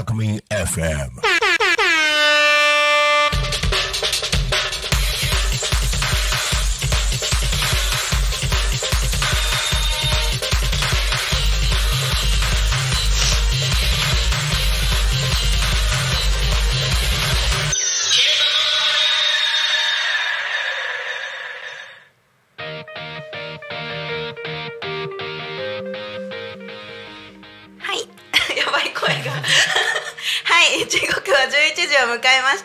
[0.00, 1.39] Alchemy FM.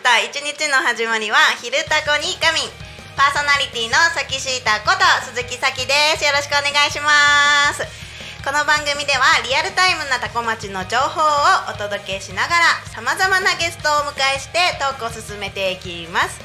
[0.06, 2.70] えました一日の始まりは「昼タコに仮眠」
[3.18, 6.24] パーソナリティのさきしーたこと鈴木咲です。
[6.24, 7.82] よろしくお願いします。
[8.44, 11.24] この番組ではリアルタイムなタコ町の情報を
[11.70, 16.38] お届けしながらさまざまなゲストをお迎えしてトークを進めていきます。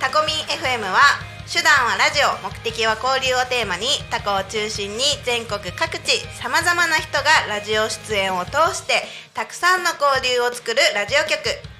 [0.00, 1.00] タコミン FM は
[1.46, 11.79] 手段はラジオ目的は交流をテーマにタコを中心に全国各地さまざまな人がラジオ出演を通してたくさんの交流を作るラジオ局。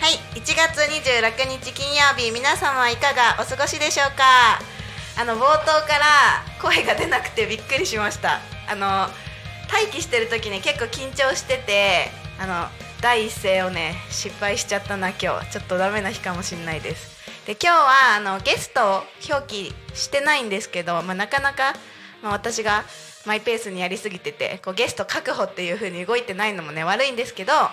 [0.00, 4.60] はい1月26日金曜日皆様いかがお過ごしでしょうか？
[5.18, 8.40] あの冒頭から声が出なくてびっくりしました。
[8.68, 9.08] あの
[9.72, 12.68] 待機してる時に結構緊張しててあの
[13.00, 15.50] 第一声をね失敗しちゃったな今日。
[15.50, 17.14] ちょっとダメな日かもしれないです。
[17.46, 21.74] で今日はあのゲストを表記してないんですけど、まあ、なかなか、
[22.22, 22.84] まあ、私が
[23.26, 27.70] マイペースにやりすぎててこうゲスト確保っていう風に動いてないのもね悪いんですけどあ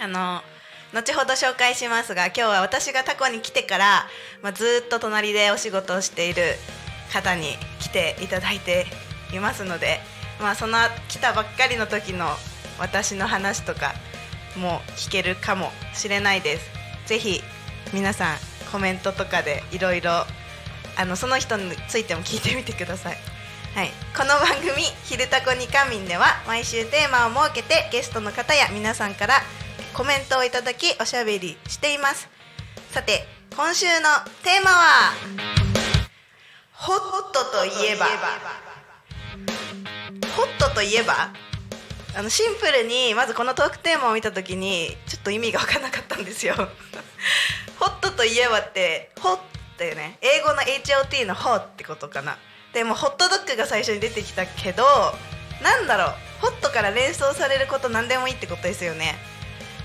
[0.00, 0.42] の
[0.96, 4.06] 後ほど紹介しますが今日は私がタコに来てから、
[4.40, 6.42] まあ、ずっと隣でお仕事をしている
[7.12, 7.48] 方に
[7.80, 8.86] 来ていただいて
[9.30, 10.00] いますので、
[10.40, 12.24] まあ、その来たばっかりの時の
[12.78, 13.92] 私の話とか
[14.56, 16.70] も聞けるかもしれないです。
[17.04, 17.42] ぜひ
[17.92, 18.36] 皆さん
[18.72, 20.10] コメントとかでいろいろ
[20.96, 23.18] あのその人についても聞いてみてください。
[23.74, 29.42] はい、この番組「昼タコに仮眠」では毎週テーマを設けてゲストの方や皆さんから
[29.96, 32.28] コメントをいただきおしゃべりしています。
[32.90, 33.24] さて
[33.56, 34.10] 今週の
[34.44, 35.14] テーマは
[36.72, 38.04] 「ホットといえば」
[40.36, 41.30] ホットといえば？
[42.14, 46.54] あのシンプルにまずこのトークテーマを見た時にちょっと意味が分からなかったんですよ。
[47.80, 49.40] ホットといえばってホッっ
[49.78, 52.36] てね英語の HOT のホってことかな。
[52.74, 54.84] でもホットドッグが最初に出てきたけど
[55.62, 56.14] なんだろう？
[56.42, 59.18] ホットから連想されること何でもいいってことですよね。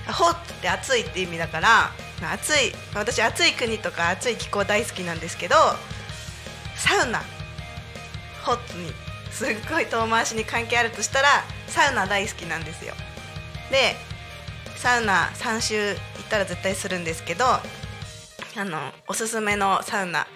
[0.08, 1.92] ホットって暑いって意味だから
[2.34, 5.56] 暑い私暑い国とか暑い気候大好きなんですけど
[6.76, 7.22] サウナ。
[8.44, 8.92] ホットに。
[9.32, 11.28] すっごい遠回しに関係あるとしたら
[11.68, 12.94] サウナ大好きなんですよ。
[13.72, 13.96] で
[14.76, 15.98] サウナ3週行っ
[16.30, 17.62] たら絶対するんですけどあ
[18.58, 20.28] のおすすめのサウナ。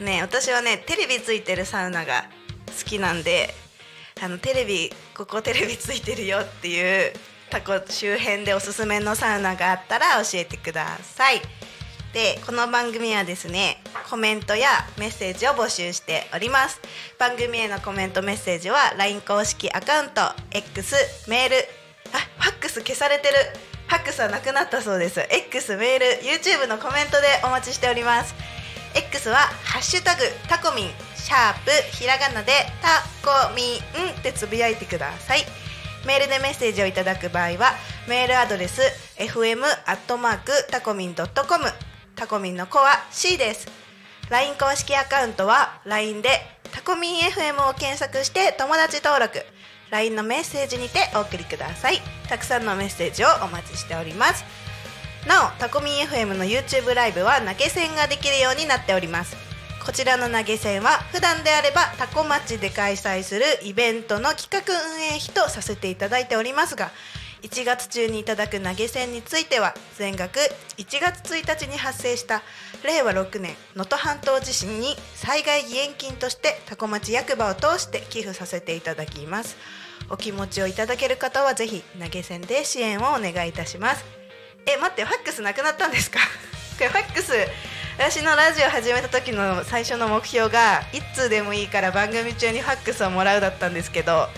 [0.00, 2.26] ね私はねテレビついてるサウナが
[2.66, 3.52] 好きなんで
[4.22, 7.12] あのテレビここテレビついてるよっていう
[7.50, 11.40] タコ周辺でおすすめのサウナがあったら教えてください。
[12.12, 16.80] でこの番組はですねコメントやメッセージを募集しております。
[17.18, 20.94] 番組へのコメントメッセージは LINE 公式アカウント X
[21.28, 21.56] メール
[22.12, 23.34] あファックス消されてる。
[23.88, 25.20] ファックスはなくなったそうです。
[25.30, 28.34] X メール YouTube のコメントでお待ちしております。
[28.94, 35.44] X は「ハッシュタグタコミン」シャープひらがなでタコミンってつぶやいてください。
[36.08, 37.74] メールでメッセージをいただく場合は
[38.08, 38.80] メールアドレス
[39.18, 41.66] fm アットマークタコミンドットコム
[42.16, 43.68] タコミンの子は C です。
[44.30, 46.30] LINE 公式アカウントは LINE で
[46.72, 49.44] タコミン FM を検索して友達登録。
[49.90, 51.98] LINE のメッセージにてお送りください。
[52.26, 54.46] たくさんのメッセージをお待ちしております。
[55.28, 59.47] なおタコミン FM の YouTube ライブは投げ銭ができるようになっております。
[59.88, 64.60] こちらの投げ銭は普段であればタコ町で開催するイベントの企画
[64.94, 66.90] 運営費とさせていただいておりますが
[67.40, 70.40] 1月中にいただく投げ銭については全額
[70.76, 72.42] 1月1日に発生した
[72.84, 79.56] 令和6年能登半島地震に災害義援金としてタコ町役場を通して寄付させていただきます。
[80.10, 84.04] お気持ちをいただける方はぜひ投げ銭で支援をお願いいたします。
[84.66, 86.18] え待ってファックスなくなったんですか？
[86.78, 87.32] これファックス
[87.98, 94.28] 私のラジオ始めた時の最初の目標が1通でもいいから番組中にファックスをもらうだったんですけど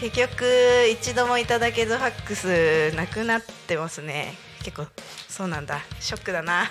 [0.00, 0.44] 結局
[0.90, 4.32] 一度もいただけずファックスなくなってますね。
[4.64, 4.86] 結構
[5.28, 5.80] そうなんだ。
[6.00, 6.70] ショックだな。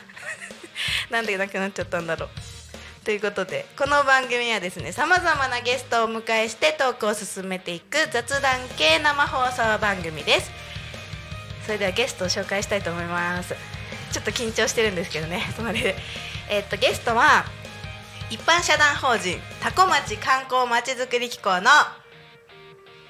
[1.12, 3.06] なんでなくなっちゃったんだろう。
[3.06, 10.50] ということでこの番組はですねさまざまなゲストをお迎えしてトークを進めていく雑談系生放送番組です。
[11.68, 13.73] それではゲストを紹介したいと思います。
[14.14, 15.52] ちょっと緊張してるんですけどね。
[15.58, 15.96] 隣で。
[16.50, 17.46] えっとゲストは
[18.30, 21.72] 一般社団法人多古町観光まちづくり機構の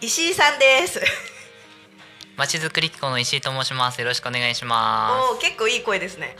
[0.01, 1.01] 石井さんです。
[2.35, 4.01] まちづくり機構の石井と申します。
[4.01, 6.35] よろしくお願いしまおお結構いい声ですね。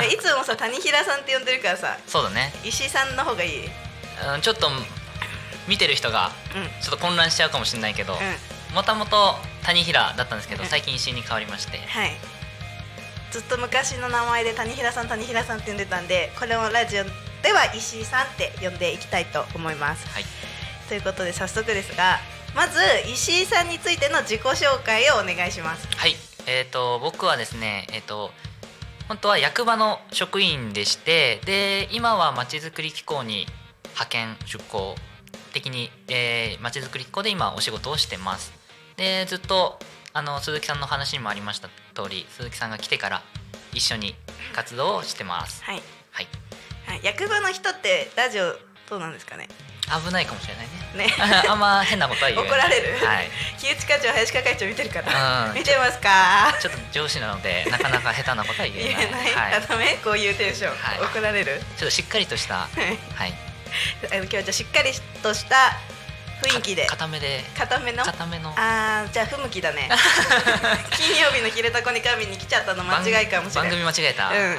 [0.00, 2.12] で いつもさ谷平さんって呼んでるからさす。
[2.12, 2.52] そうだね。
[2.62, 3.66] 石井さんの方がいい？
[3.66, 4.70] うんうんちょっと
[5.66, 6.68] 見てる人がうん。
[6.80, 8.18] ちょっと混乱しちゃうかもしれないけど、
[8.72, 10.68] もともと谷平だったんですけど、うん。
[10.68, 12.16] 最近石井に変わりまして、はい
[13.32, 20.24] ずっと昔の名前で谷平さん谷平さんって呼んでたんでこれをラジオでは石井さんって呼んでいきたいと思いますはい。
[20.86, 22.18] ということで早速ですが
[22.54, 22.78] まず
[23.10, 26.14] 石井さんについての自己紹介をお願いしますはい。
[26.46, 28.30] えっ、と僕はですね、えっ、と
[29.08, 33.46] 本当は役場の職員でして、で今はまちづくり機構に
[33.92, 34.94] 派遣出向
[35.52, 38.52] 的にえーまちづくり機構で今お仕事をしてます。
[38.96, 39.78] でずっと
[40.12, 43.22] あの鈴木さんの話にもありました通り、鈴木さんが来てから
[43.72, 44.14] 一緒に
[44.54, 45.62] 活動をしてます。
[45.64, 46.28] はい、はい。
[46.86, 48.54] はい、役場の人ってラジオ
[48.90, 49.48] どうなんですかね？
[50.06, 50.66] 危ないかもしれない
[50.96, 51.06] ね。
[51.06, 51.14] ね。
[51.48, 52.50] あんま変なことは言えない。
[52.50, 53.06] 怒られる？
[53.06, 53.30] はい。
[53.58, 55.54] 木内課長林課会長見てるから、うん。
[55.54, 56.56] 見てますか？
[56.60, 59.06] ちょっと上司なのでなかなか下手なことは言えない。
[59.06, 61.00] 言えない、ダメこういうテンション、はい。
[61.00, 61.60] 怒られる？
[61.76, 62.98] ちょっとしっかりとした、はい。
[63.14, 63.34] はい。
[64.10, 64.92] あの今日はじゃあしっかり
[65.22, 65.76] とした
[66.42, 66.86] 雰囲気で。
[66.86, 67.44] か固めで。
[67.56, 68.04] 固めの？
[68.04, 68.50] 固めの。
[68.56, 69.88] あーじゃあ不向きだね。
[70.96, 72.84] 金曜日の「昼タコに神」に来ちゃったの。
[72.84, 74.28] 間違いかもしれない番組間違えた。
[74.28, 74.58] うん。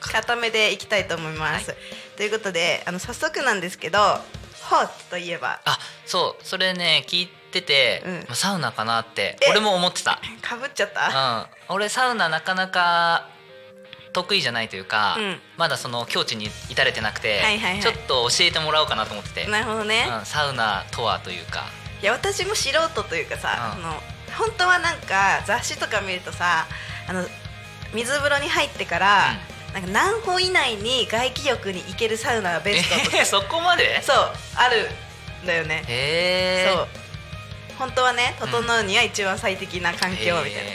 [0.00, 1.76] 固めでいきたいと思います、は
[2.16, 4.24] ということであの早速なんですけど
[4.62, 5.60] ホーツといえば。
[5.64, 6.44] あ、そう。
[6.46, 8.02] それね聞いてて、
[8.34, 9.36] サウナかなって。
[9.40, 10.20] え俺も思ってた。
[10.42, 11.46] かぶっちゃった？
[11.68, 11.74] うん。
[11.76, 13.26] 俺サウナなかなか
[14.16, 15.40] 得意じゃないというか、うん。
[15.58, 17.80] まだその境地に至れてなくて、はいはいはい。
[17.82, 21.64] ちょっと教えてもらおうかなと思ってて、なるほどね、うん、サウナとはというか、
[22.00, 23.86] いや私も素人というかさ、うん。
[23.86, 24.00] あの
[24.38, 26.66] 本当はなんか雑誌とか見るとさ
[27.08, 27.24] あの
[27.94, 29.34] 水風呂に入ってから、
[29.74, 34.02] なんか何歩以内に外気浴に行けるサウナがベストとか、え ーそこまで？
[34.02, 34.88] そうある
[35.44, 36.72] んだよね、へえ。
[36.74, 36.88] そう。
[37.78, 40.70] 本当はね整うには一番最適な環境みたいな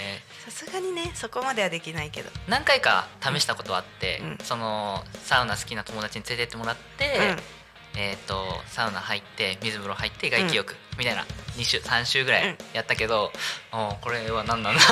[0.66, 2.30] すがにねそこまではできないけど。
[2.48, 4.38] 何回か試したことはあって、うん。
[4.44, 8.00] そのサウナ好きな友達に連れてってもらって、うん。
[8.00, 8.36] えー、と
[8.68, 11.25] サウナ入って水風呂入って外気浴みたいな
[11.58, 12.46] 2週3週ぐらうん。
[12.52, 13.31] いやったけど、
[13.74, 14.81] おうこれは何なんだ？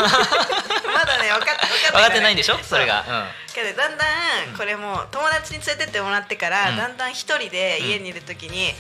[0.93, 2.57] まだね分かって分分かってないんでしょ？
[2.63, 3.05] それが、
[3.53, 4.05] けどだんだ
[4.51, 6.77] んこれも友達に連れてってもらってから、うん。
[6.77, 8.73] だんだん一人で家にいる時に、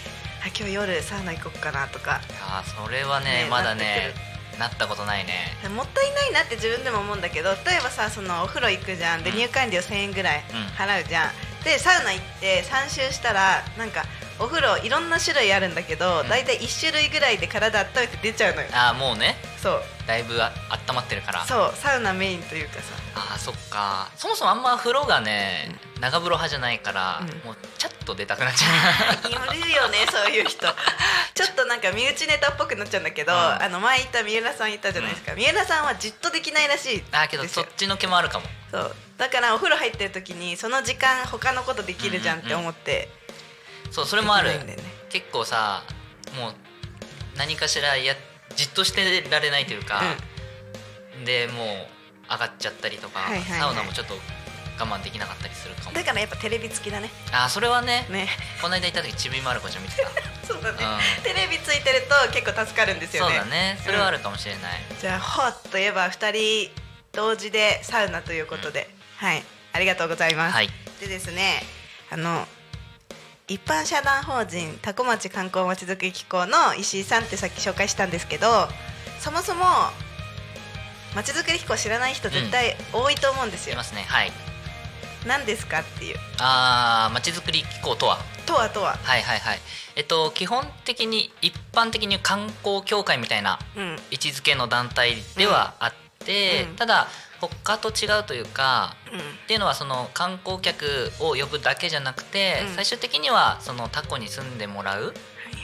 [0.43, 2.19] あ今日夜サウナ行こうかなとか。
[2.29, 4.13] うん、あーそれはねねまだね
[4.59, 5.55] なったことないね。
[5.75, 9.23] もったいないなって自分でも思うんだけど例えばさそのお風呂行くじゃん。
[9.23, 9.37] でうん。
[9.37, 11.31] 入館料1000円ぐらいうん払うじゃん、
[11.63, 14.03] でサウナ行って3周したらなんか
[14.39, 16.29] お風呂いろんな種類あるんだけど、うん。
[16.29, 18.67] 大体1種類ぐらいで体温めて出ちゃうのよ。
[18.71, 19.35] あーもうね。
[19.61, 19.81] そう。
[20.07, 20.51] だいぶあ
[20.87, 21.45] 温まってるから。
[21.45, 22.81] そうサウナメインというかさ。
[23.15, 24.09] あーそっか。
[24.15, 27.27] そもそもあんま風呂がね長風呂派じゃないから、うん。
[27.45, 28.67] もうチャッと出たくなっちゃ
[29.27, 29.27] う。
[29.57, 30.67] いるよねそういう人。
[31.35, 33.61] ちょっとなんか身内ネタっぽくなっちゃうんだけど、うん。
[33.61, 38.95] あの前言った三浦さんいたじゃないですか、三浦さんはじっとできないらしいあーけどそっちの毛もあるかもそう。
[39.17, 43.09] だからお風呂入ってる時にその時間他のことできるじゃんって思って、
[43.91, 44.49] そうそれもある。
[44.65, 44.77] ね。
[45.09, 45.83] 結構さ
[46.37, 46.53] もう
[47.37, 48.15] 何かしらや
[48.55, 50.01] じっとしてられないというか、
[51.25, 51.67] でもう
[52.31, 53.59] 上がっちゃったりとか、はいはいはい。
[53.59, 54.13] サウナもちょっと
[54.79, 55.95] 我慢できなかったりするかも。
[55.95, 58.29] だからやっぱテレビ付きだねあーそれはねね。
[58.61, 60.09] この間行った時ちびまる子ちゃん見てた。
[60.47, 60.77] そうだね、
[61.17, 61.23] うん。
[61.23, 63.35] テレビついてると結構助かるんですよね。
[63.35, 63.79] そうだね。
[63.83, 69.43] それはあるかもしれない、じゃあホーといえば2人同時でサウナということで、はい。
[69.73, 70.69] ありがとうございます、はい。
[70.99, 71.61] でですね
[72.11, 72.45] あの
[73.47, 78.67] 一般社団法人多古町観光まちづくり機構の石井さんってさっき紹介したんですけど
[79.19, 79.63] そもそも
[81.15, 84.05] まちづくり機構知らない人絶対多いと思うんですよ、いますね。
[84.07, 84.31] はい。
[85.27, 86.17] 何ですかっていう。
[86.39, 88.19] ああまちづくり機構とは？
[88.45, 88.97] とはとは。
[89.03, 89.59] はいはいはい。
[89.95, 93.95] えっと基本的に一般的に観光協会みたいなうん。
[94.11, 96.75] 位置づけの団体ではあって、うん。
[96.75, 97.07] ただ
[97.39, 99.19] 他と違うというかうん。
[99.19, 102.75] っていうのはその観光客を呼ぶだけじゃなくて、うん。
[102.75, 105.13] 最終的にはそのタコに住んでもらう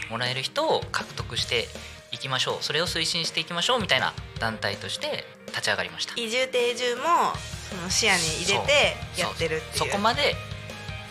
[0.09, 1.67] もらえる人を獲得して
[2.11, 6.13] いきましょうそれを推進していきましょうみたいな団体として立ち上がりました。
[6.15, 7.03] 移住定住も
[7.69, 9.77] その視野に入れてやってるっていう。
[9.77, 10.35] そこまで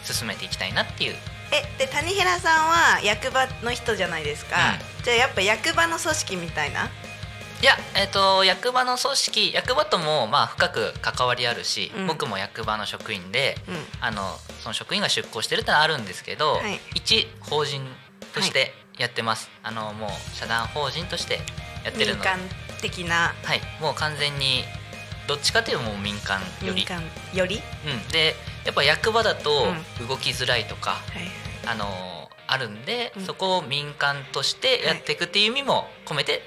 [0.05, 1.15] 進めていきたいなっていう。
[1.53, 4.57] えで谷平さんは役場の人じゃないですか、
[5.05, 6.91] じゃあやっぱ役場の組織みたいな
[7.65, 12.07] いや、えっと役場の組織役場ともまあ深く関わりあるし、うん。
[12.09, 13.75] 僕も役場の職員でうん。
[14.03, 16.79] あのその職員が出向してるってのはあるんですけど、はい。
[16.95, 17.81] 一法人
[18.35, 21.39] としてやってます、あのもう社団法人として
[21.87, 22.23] やってるの。
[22.23, 22.39] 民間
[22.83, 23.35] 的な。
[23.43, 23.63] はい。
[23.81, 24.65] もう完全に
[25.27, 26.75] どっちかというともう民間より。
[26.75, 27.03] 民間
[27.33, 28.35] より、うん、で
[28.67, 29.69] やっぱ役場だと
[30.05, 31.31] う動きづらいとか、はい。
[31.65, 33.25] あのあるんで、うん。
[33.25, 36.43] そこを民間としてやっていくっていう意味も込めて、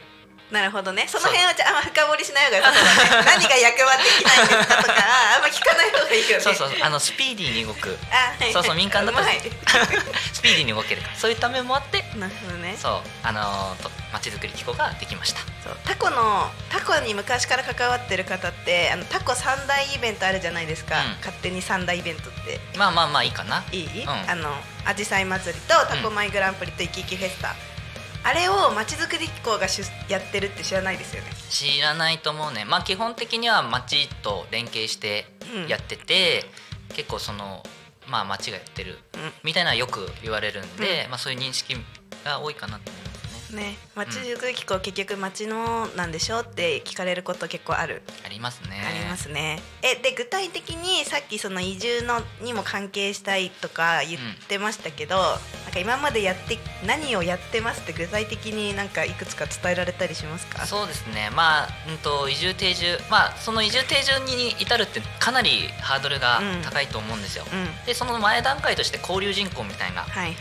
[0.52, 1.06] なるほどね。
[1.08, 3.24] その辺はじゃああんま深掘りしない方がよさそうだね。
[3.36, 4.94] 何が役場できないんですかとか
[5.36, 6.44] あんま聞かない方がいいよね。
[6.44, 7.98] そうそうあのスピーディーに動く。
[8.12, 8.54] あはい。
[8.54, 9.20] そうそう民間だと。
[10.34, 11.16] スピーディーに動けるから。
[11.16, 12.78] そういった面もあってなるほどね。
[12.82, 15.42] そうあのとまちづくり機構ができました。
[15.64, 15.78] そう。
[15.84, 21.18] タコのタコに昔から関わってる方ってあのタコ三大イベントあるじゃないですか、うん。
[21.18, 22.62] 勝手に三大イベントって。
[22.78, 23.66] まあまあまあいいかな。
[23.74, 24.10] いい、ん。
[24.10, 27.54] あのアジサイ祭りとタコマイグランプリとイキイキフェスタ、
[28.24, 31.30] あれをまちづくり機構がしゅやってるって知らないですよね？
[31.50, 32.66] 知らないと思うね。
[32.66, 35.26] まあ基本的には町と連携して
[35.68, 36.44] やってて、
[36.94, 37.64] 結構その
[38.08, 39.32] まあ町がやってるうん。
[39.44, 41.76] みたいなのはよく言われるんで、まあそういう認識
[42.26, 43.17] が多いかなと思います
[43.52, 48.84] ねねまちづくり機構結局町のなんでしょうって聞かれること結構ある、ありますね。
[48.86, 49.60] ありますね。
[49.82, 55.24] えで具体的にさっきその移住のにも関係したいとか言ってましたけど、な
[55.70, 60.66] んか今までやって何をやってますって具体的になんかいくつか伝えられたりしますか？
[60.66, 61.30] そうですね。
[61.36, 67.86] まあ、うん、と移住定住まあその移住定住に至るってかなりハードルが高いと思うんですよ、うん。
[67.86, 70.36] でその前段階として交流人口みたいなはいはい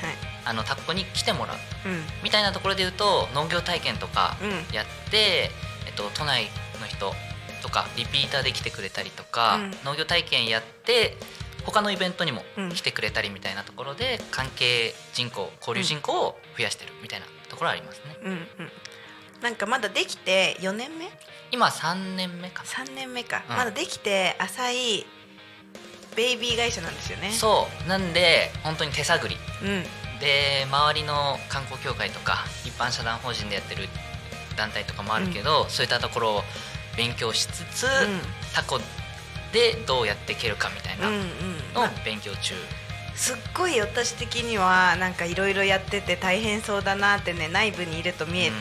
[0.47, 2.03] あのタッコに来てもらううん。
[2.23, 4.75] みたいなところで言うと農業体験とかうん。
[4.75, 5.50] やって、
[5.87, 6.45] えっと、都内
[6.81, 7.12] の人
[7.62, 9.71] とかリピーターで来てくれたりとか、うん。
[9.85, 11.17] 農業体験やって
[11.65, 12.69] 他のイベントにもうん。
[12.71, 18.17] 来てくれたりみたいなところで関係人口交流人口を増やしてるみたいなところはありますね。
[18.23, 18.38] うんうん。
[19.43, 21.11] なんかまだできて4年目？
[21.53, 22.69] 今3年目かな。
[22.69, 23.57] 3年目か、うん。
[23.57, 25.07] まだできて浅い
[26.17, 27.31] ベイビー会社なんですよね。
[27.33, 27.88] そう。
[27.88, 29.37] なんで本当に手探り。
[29.62, 29.85] うん
[30.21, 33.89] で周りの観光協会とか一般社団法人でやってる
[34.57, 36.43] 団体とかもあるけど、そういったところを
[36.97, 37.87] 勉強しつつ、
[38.55, 38.79] タコ
[39.53, 41.21] でどうやっていけるかみたいなうんうん。
[41.21, 41.29] のを
[41.75, 42.55] まあ勉強中、
[43.15, 48.55] すっごい私的にはなんかいろいろやってて大変そうだなってね内部にいると見えうん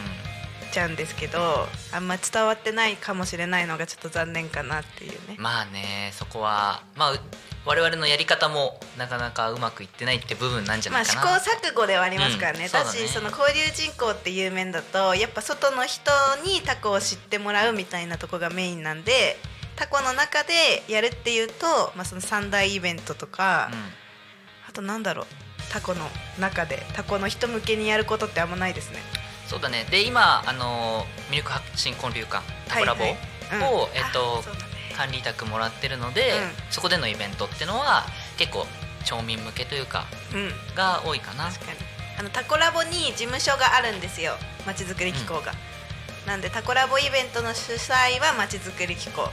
[0.71, 5.37] ちゃうんですけど、あんま伝わってないかもしれないのがちょっと残念かなっていうね。
[5.37, 7.19] まあねそこはまあう
[7.65, 16.11] 我々のやり方もなかなかうまくいってないって部分なんじゃまあ試行ないかな、錯誤ではありますからね、うんだしその交流人口っていう面だとやっぱ外の人
[16.45, 19.37] にタコを知ってもらうみたいなとこがメインなんで
[19.75, 23.79] タコの中でやるっていうと、まあ、その三大イベントとか、うん。
[24.69, 25.25] あとなんだろう。
[25.71, 26.05] タコの
[26.39, 28.99] 中でタコの人向けにやることってあんまないですね。
[29.47, 29.85] そうだね。
[29.91, 33.71] で今あのミルク発信交流館タコラボはいはい。
[33.71, 33.77] うん。
[33.81, 34.43] を、えっと
[34.95, 36.71] 管理委託もらってるので、うん。
[36.71, 38.05] そこでのイベントっていうのは
[38.37, 38.65] 結構
[39.03, 40.75] 町民向けというかうん。
[40.75, 41.45] が多いかな。
[41.51, 41.77] 確かに。
[42.17, 44.35] あのタコラボに事務所があるんですよ。
[44.65, 45.51] まちづくり機構が、
[46.25, 49.29] なんでタコラボイベントの主催はまちづくり機構。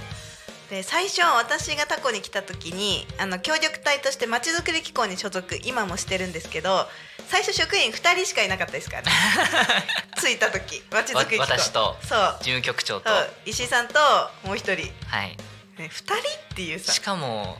[0.73, 6.87] で最初私がタコに来た時にあの協力隊としてまちづくり機構に所属今もしてるんですけど
[7.29, 9.11] 最初職員2人しかいなかったですからね。
[10.19, 11.53] 着いた時まちづくり機構。
[11.53, 12.37] わ私とそう。
[12.39, 13.11] 事務局長と、
[13.45, 13.99] 石井さんと
[14.45, 15.37] もう一人、ね、はい、
[15.77, 16.21] 2人っ
[16.55, 16.93] ていうさ。
[16.93, 17.57] しかも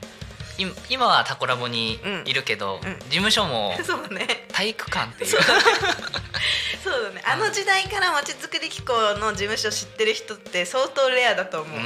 [0.59, 2.93] い今はタコラボにいるけど、うん。
[2.93, 3.73] うん事務所も
[4.53, 5.31] 体育館っていう。
[5.31, 5.41] そう。
[7.05, 7.23] だね。
[7.27, 11.81] あの時代からまちづくり機構の事務所知ってる人って相当レアだと思う、う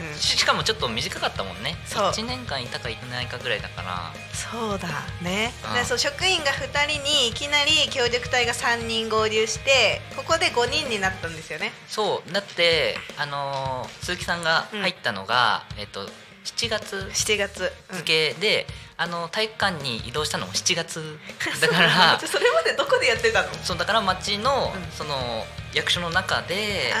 [0.00, 0.12] うん。
[0.12, 1.76] んししかもちょっと短かったもんね。
[1.86, 2.02] そう。
[2.10, 4.12] 1年間いたかいないかぐらいだから。
[4.32, 4.88] そうだ
[5.22, 5.74] ね、うん。
[5.74, 11.72] でそう職員が2人にいきなり協力隊が3人合流してここで5人になったんですよね。
[11.88, 12.32] そう。
[12.32, 16.08] だってあのー鈴木さんが入ったのが、えっと
[16.44, 17.96] 7月7月、うん。
[17.98, 18.66] 付けで、
[18.96, 21.18] あの体育館に移動したのも7月
[21.60, 22.20] だから。
[22.26, 23.48] それまでどこでやってたの？
[23.62, 24.92] そうだから町の,、うん。
[24.96, 26.92] その役所の中で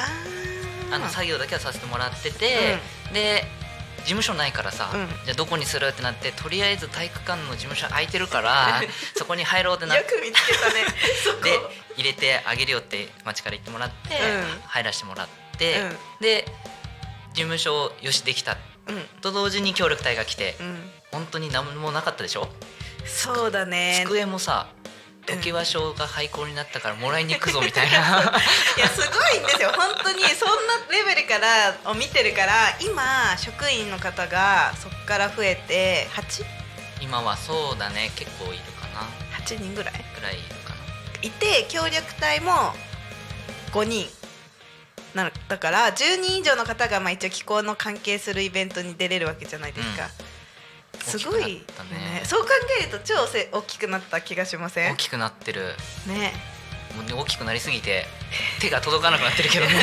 [0.92, 2.78] あの作業だけはさせてもらってて、
[3.12, 3.44] で
[3.98, 5.06] 事務所ないからさ、うん。
[5.24, 8.80] じゃあどこにするってなってとりあえず体育館の事務所空いてるから
[9.14, 10.84] そこに入ろうってなってよく見つけたね。
[11.44, 11.58] で
[11.96, 14.62] 入れてあげるよって町から言ってもらって、うん。
[14.66, 15.28] 入らせてもらっ
[15.58, 15.98] て、うん。
[16.20, 16.46] で
[17.34, 18.56] 事務所よしできた。
[18.86, 19.02] うん。
[19.20, 20.90] と同時に協力隊が来て、うん。
[21.12, 22.48] 本当に何もなかったでしょ？
[23.06, 24.02] そうだね。
[24.06, 24.79] 机もさうん
[25.30, 27.96] 時和賞が廃校になったからもらいに行くぞみたいな。
[27.96, 29.70] いやすごいんですよ。
[29.76, 36.44] 本当にそんなレベルからを見てるから今職員の方がそこから増えて 8?
[37.02, 38.10] 今はそうだね。
[38.16, 39.06] 結構いるかな。
[39.44, 39.94] 8人ぐらい？
[40.14, 40.76] ぐらいいるかな。
[41.22, 42.52] いて協力隊も
[43.72, 44.06] 5人。
[45.12, 50.08] なのだから10人以上の方がまあ一応気候の関係するイベントに出れるわけじゃないですか、
[51.02, 52.22] すごいね。
[52.24, 52.48] そう考
[52.80, 54.92] えると超せ大きくなった気がしません？
[54.92, 55.74] 大きくなってる。
[56.06, 56.32] ね。
[56.96, 58.06] もうね大きくなりすぎて
[58.60, 59.72] 手が届かなくなってるけどね。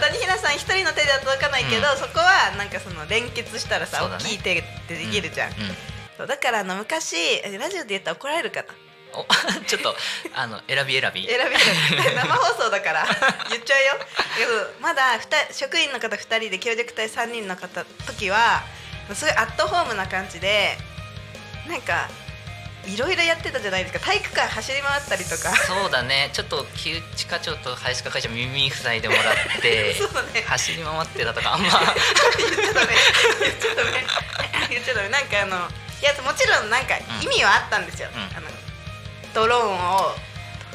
[0.00, 1.98] 谷平さん一人の手では届かないけど、うん。
[1.98, 4.14] そこはなんかその連結したらさ、ね。
[4.16, 5.76] 大きい手でできるじゃん、うん
[6.16, 7.14] そうだからあの昔
[7.44, 8.68] えラジオで言ったら怒られるかな？
[9.12, 9.26] お
[9.68, 9.94] ちょっと
[10.34, 11.26] あの選び選び。
[11.26, 12.04] 選び選び。
[12.16, 13.06] 生放送だから
[13.50, 13.92] 言っちゃうよ。
[14.80, 15.20] まだ
[15.52, 18.62] 職員の方2人で協力隊3人の方時は
[19.14, 20.76] すごいアットホームな感じで
[21.68, 22.08] なんか
[22.86, 23.98] いろいろやってたじゃないですか。
[23.98, 25.50] 体育館走り回ったりとか。
[25.66, 26.30] そうだね。
[26.32, 29.94] ちょっと木内課長と林課会長耳塞いでもらって
[30.34, 30.42] ね。
[30.46, 31.68] 走り回ってたとかあんま。
[31.68, 32.94] 言っちゃダメ
[33.40, 34.06] 言っちゃダメ
[34.70, 35.56] 言っちゃダメなんかあの
[36.00, 37.24] いやもちろんなんかうん。
[37.24, 38.20] 意味はあったんですよ、うん。
[38.36, 38.46] あの
[39.34, 40.16] ドローンを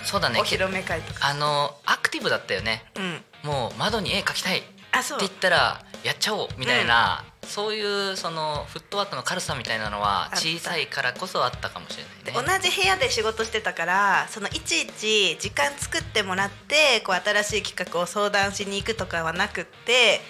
[0.03, 0.41] そうだね。
[0.41, 2.83] お披露目会とか、あのアクティブだったよね。
[2.95, 3.23] うん。
[3.43, 5.19] もう窓に絵描きたいってあそう。
[5.19, 12.53] 言ったらやっちゃおうみたいな、そういうそのフットワークの軽さみたいなのは小さいからこそあったかもしれないね。
[12.61, 20.21] 同じ部屋で仕事してたからそのいちいち時間作ってもらってこう新しい企画を相談しに行くとかはなくって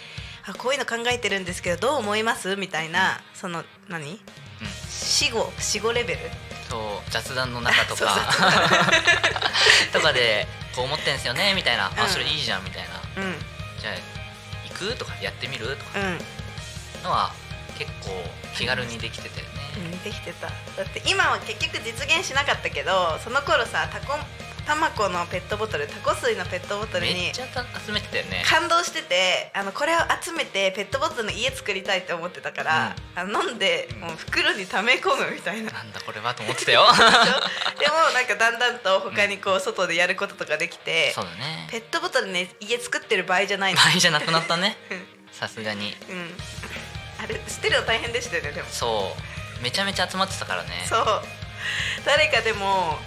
[0.48, 2.56] あこういうの考えてるんですけどどう思います？
[2.56, 4.14] みたいなその何？
[4.14, 4.18] うん。
[4.90, 6.20] 死後死後レベル。
[6.70, 8.18] そう雑談の中とか。
[9.92, 12.00] 雑 とかでこう思ってんすよねみたいな、うん。
[12.00, 12.84] あそれいいじゃんみたい
[13.16, 13.24] な。
[13.24, 13.36] うん。
[13.80, 13.94] じゃあ
[14.68, 14.96] 行く？
[14.96, 15.76] とかやってみる？
[15.76, 16.00] とか。
[16.00, 16.20] うん
[17.04, 17.32] のは
[17.78, 18.10] 結構
[18.56, 19.52] 気軽にできてたよね、
[19.94, 20.48] うんできてた。
[20.48, 24.14] だって今は結局実現しなかったけどその頃さタコ
[24.66, 28.44] タマコのペットボトルタコ水のペットボトルめにっちゃた集めてたよね。
[28.46, 35.72] 感動しててあのこれを集めてペットボトルの家作りたいって思ってたから、あの飲んでもう袋に溜め込むみたいな。
[35.72, 36.84] なんだこれはと思ってたよ。
[36.94, 41.68] でもなんかだんだんと他にこう外でやることとかできて、そうだね。
[41.72, 43.82] ペットボトルね家作ってる場合じゃないの。
[43.82, 44.78] 倍じゃなくなったね。
[45.32, 45.98] さすがに。
[46.08, 46.38] うん
[47.22, 48.68] あれ捨てるの大変でしたよねでも。
[48.70, 49.14] そ
[49.60, 49.64] う。
[49.64, 50.70] めちゃめちゃ集まってたからね。
[50.88, 51.22] そう。
[52.06, 52.98] 誰かでも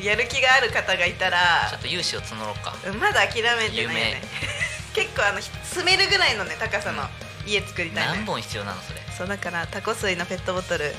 [0.00, 2.74] やる気がある方がいたらちょっと融資を募ろうか。
[2.98, 4.22] まだ諦めてないよね。
[4.94, 7.08] 結構あの住めるぐらいのね高さの
[7.46, 8.12] 家作りたいね。
[8.16, 10.94] 何本必要なのそれ、そうだからタコ水のペットボトル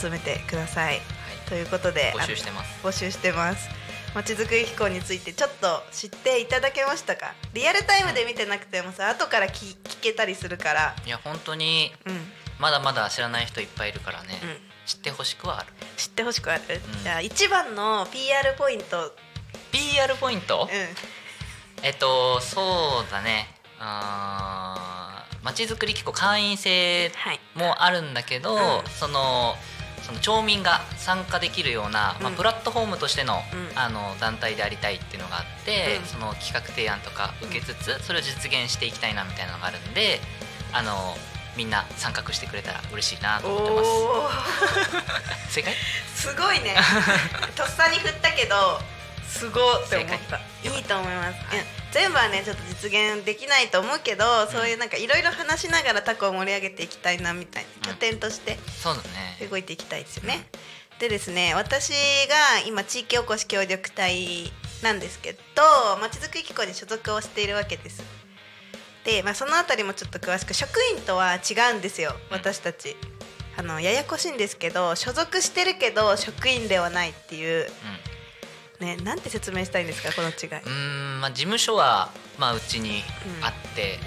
[0.00, 1.00] 集めてください。
[1.48, 2.86] ということではい、募集してます。
[2.86, 3.77] 募集してます
[4.14, 7.34] まちづくり機構についてちょっと知っていただけましたか？
[7.54, 10.96] リアルタイムで見てなくてもさ後から聞聞けたりするから。
[11.06, 12.20] いや本当にうん、うん、
[12.58, 14.40] まだまだ知らない人いっぱいいるからね、
[14.86, 15.68] 知ってほしくはある。
[15.96, 17.02] 知ってほしくある、うん。
[17.02, 19.14] じゃあ一番の PR ポイント。
[19.70, 23.48] PR ポイント、うえっとそうだね。
[23.78, 27.40] まちづくり機構会員制んはい。
[27.54, 28.60] もあるんだけど、うん。
[28.90, 29.54] その
[30.08, 33.78] その町民が参加できるような、まあ、うんプラットフォームとしての,、うん。
[33.78, 36.06] あの団体でありたいっていうのがあって、うん。
[36.06, 40.20] その企画提案とか受けつつ、それを実現していきたいなみたいなのがあるんで
[40.72, 41.14] あの
[41.56, 43.84] みんな参画してくれたら嬉しいなと思ってま
[45.48, 45.54] す。
[45.54, 45.74] 正解？
[46.14, 46.76] すごいね。
[47.54, 48.54] とっさに振ったけど
[49.26, 50.38] すごって思った。
[50.64, 59.48] いいと思います、うん全部はねちょっと実現できないと思うけど、そういうなんかいろいろ話しながらタコを盛り上げていきたいなみたいな拠点としてそうだね。
[59.48, 60.46] 動いていきたいですよね、
[60.98, 61.90] でですね私
[62.28, 65.38] が今地域おこし協力隊なんですけど
[66.00, 68.02] まちづくり機構に所属をしているわけです。
[69.04, 72.96] で、まあ、そのあたりもちょっと詳しく職員とは違うんですよ私たち。
[73.56, 77.66] あのややこしいんですけど所属してるけど職員ではないっていう
[78.80, 83.02] ねなんて説明したいんですかこの違い、うんまあ事務所はまあうちに
[83.42, 83.98] あって、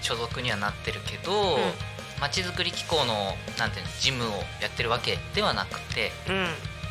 [0.00, 1.94] う所属にはなってるけどうん。
[2.20, 4.28] まちづくり機構のなんていうの事務を
[4.62, 6.12] やってるわけではなくて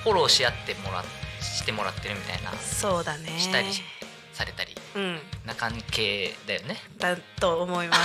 [0.04, 1.04] フォローし合ってもら
[1.42, 2.52] してもらってるみたいな。
[2.54, 3.30] そうだね。
[3.40, 3.68] したり
[4.34, 5.20] されたりうん。
[5.46, 6.78] な関係だよね。
[6.98, 8.02] だと思います。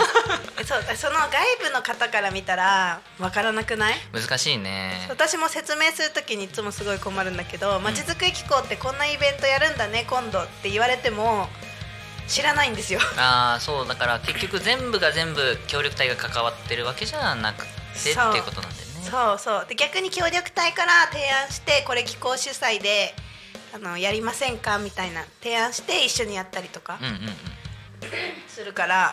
[0.61, 1.31] え そうその外
[1.63, 3.95] 部の方から見たらわからなくない？
[4.13, 5.07] 難しいね。
[5.09, 11.49] 私も説明する時にいつもすごい困るんだけどまちづくり機構ってこんなイベントやるんだね今度って言われても
[12.27, 13.01] 知らないんですよ。
[13.17, 19.09] ああそうだから結局全部が全部協力隊が関わってるわけじゃなくてっていうことなんだよね。
[19.11, 19.67] そうそう。
[19.67, 23.15] で逆に協力隊から提案してこれ機構主催で
[23.75, 24.79] あのやりませんか？
[24.79, 27.21] みたいな提案して一緒にやったりとかうんうんうん。
[28.49, 29.13] するから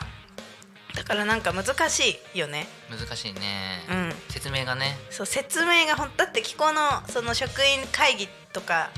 [0.96, 2.68] だからなんか難しいよね。
[2.90, 4.14] 難しいね、うん。
[4.30, 4.98] 説明がね。
[5.10, 8.90] そう説明がほんだって機構のその職員会議とか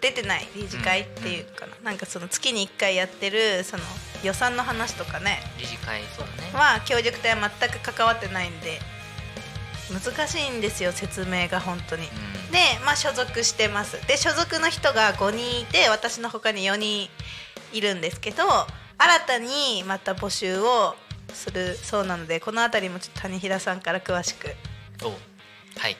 [0.00, 0.48] 出てない？
[0.56, 3.84] 理事会っていうかな、なんかその月に1回やってるその
[4.24, 8.58] 予算の話とかね理事会そうだねは協力隊は全く関わってないん。
[8.60, 8.80] で
[9.92, 12.02] 難しいんですよ説明が本当に。
[12.02, 12.52] うん。
[12.52, 14.06] で、まあ、所属してます。
[14.06, 17.08] で所属の人が5人いて私の他に4人
[17.72, 18.44] いるんですけど
[18.98, 20.94] 新たにまた募集を
[21.32, 24.48] するそうなのでこの辺りもちょっと谷平さんから詳しく。
[25.02, 25.08] お
[25.78, 25.96] はい。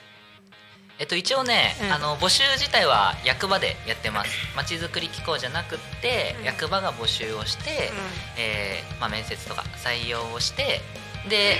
[0.99, 1.91] えっと一応ね、うん。
[1.91, 4.31] あの募集自体は役場でやってます。
[4.55, 6.45] まちづくり機構じゃなくって、うん。
[6.45, 7.91] 役場が募集をして、
[8.37, 10.81] えーまあ、面接とか採用をして
[11.27, 11.57] で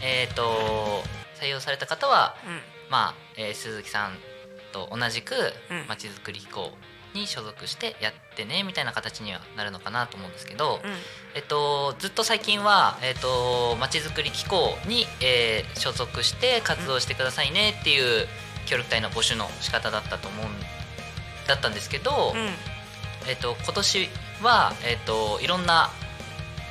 [0.00, 1.02] えっ、と
[1.40, 2.60] 採用された方はうん。
[2.90, 4.12] まあ、えー鈴木さん
[4.72, 5.34] と同じく
[5.70, 5.86] うん。
[5.88, 6.72] まちづくり機構
[7.14, 10.90] に所属してやってねみたいな形にはなるのかなと思うんですけど、うん。
[11.34, 18.26] えっと、ずっと最近はえっとまちづくり機構に、えー所属して活動してくださいねっていう
[18.66, 20.48] 協力隊の募集の仕方だったと思うん
[21.46, 22.50] だったんですけど、うん。
[23.28, 24.08] えっと、今年
[24.42, 25.90] は、えっと、いろんな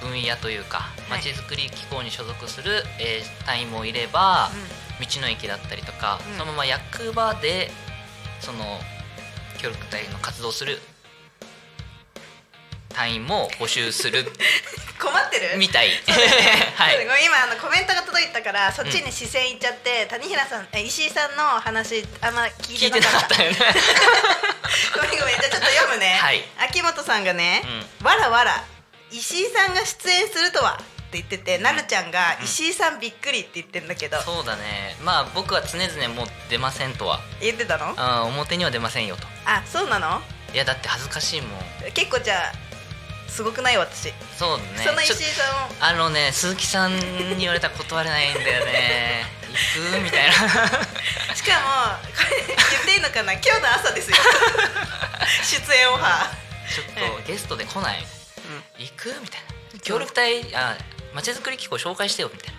[0.02, 1.10] 分野というかはい。
[1.10, 4.50] まちづくり機構に所属する、えー隊員もいれば、
[5.00, 6.38] 道の駅だったりとか、うん。
[6.38, 7.72] そのまま役場で
[8.42, 8.80] その
[9.58, 10.80] 協力隊の活動する
[12.90, 14.26] 隊員も募集する
[15.00, 15.58] 困ってる？
[15.58, 15.92] みたい。
[16.76, 17.04] はい。
[17.24, 23.58] 今あのコメントが届いたからそっちに視線いっちゃって、谷平さんえ石井さんの話あんま聞いててなかったたよね。
[24.96, 26.44] ごめんごめんじゃあちょっと読むね、はい。
[26.60, 27.64] 秋元さんがね、
[28.02, 28.64] わらわら
[29.12, 34.96] 石井さんが出演するとはって言ってて、なるちゃんがうん石井さんびっくりって言ってるんだけど、そうだね。
[35.04, 37.94] まあ僕は常々もう出ませんとは、言ってたの？
[37.96, 39.24] あ表には出ませんよと。
[39.46, 40.22] あそうなの？
[40.54, 41.52] いやだって恥ずかしいもん。
[41.94, 42.52] 結構じゃあ
[43.30, 43.78] すごくない？
[43.78, 44.64] 私、そうね。
[44.86, 49.24] その石井さんをあのね鈴木さんに言われたら断れないんだよね。
[49.48, 50.04] 行く？
[50.04, 50.34] みたいな。
[51.34, 53.32] しかもこれ言っていいのかな？
[53.32, 54.18] 今日の朝ですよ
[55.66, 56.30] 出演オファ
[56.76, 58.06] ちょっとゲストで来ない？
[58.80, 59.08] 行く？
[59.22, 59.42] みたい
[59.74, 59.80] な。
[59.82, 60.78] 協力隊あ
[61.14, 62.58] まちづくり機構紹介してよみたいな。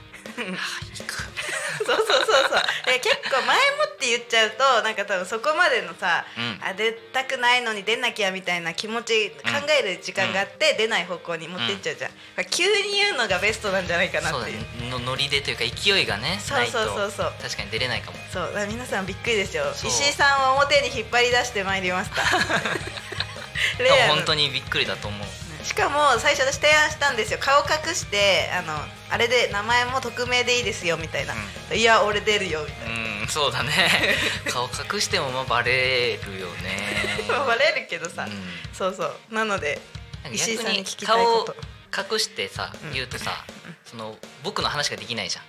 [0.52, 0.57] あ
[0.94, 1.28] 行く。
[1.78, 2.62] そうそうそうそう。
[2.87, 6.61] で結構前もって言っちゃうとなんか多分そこまでのさ、うん。
[6.62, 9.37] あ出たくないのに出なきゃみたいな気持ち考
[9.81, 14.59] える時間があって、出ない方向に持ってっちゃうじゃん、急に言うのがベストなんじゃないかなっていう。
[14.83, 14.90] ね。
[14.90, 17.33] のノリでというか勢いがねそうそうそうそう。
[17.40, 18.18] 確かに出れないかも。
[18.33, 18.66] そう。
[18.68, 19.72] 皆さんびっくりですよ。
[19.72, 22.22] 石井さんを表に引っ張り出してまいりました。
[23.83, 24.14] レアな。
[24.14, 27.38] 本当にびっくりだと思うしかも最初私提案したんですよ。
[27.38, 28.72] 顔隠してあの
[29.11, 31.35] あれで名前も匿名でいいですよみたいな、
[31.74, 33.22] いや俺出るよみたいな。
[33.22, 33.90] うんそうだね。
[34.50, 37.20] 顔隠してもまあバレるよね。
[37.28, 38.50] バレるけどさ、うん。
[38.72, 39.16] そうそう。
[39.31, 39.78] なので
[40.33, 41.57] 石井さんに逆に聞きたいこと。
[41.90, 42.92] 顔隠してさうん。
[42.94, 43.44] 言うとさ
[43.85, 45.42] その僕の話ができないじゃ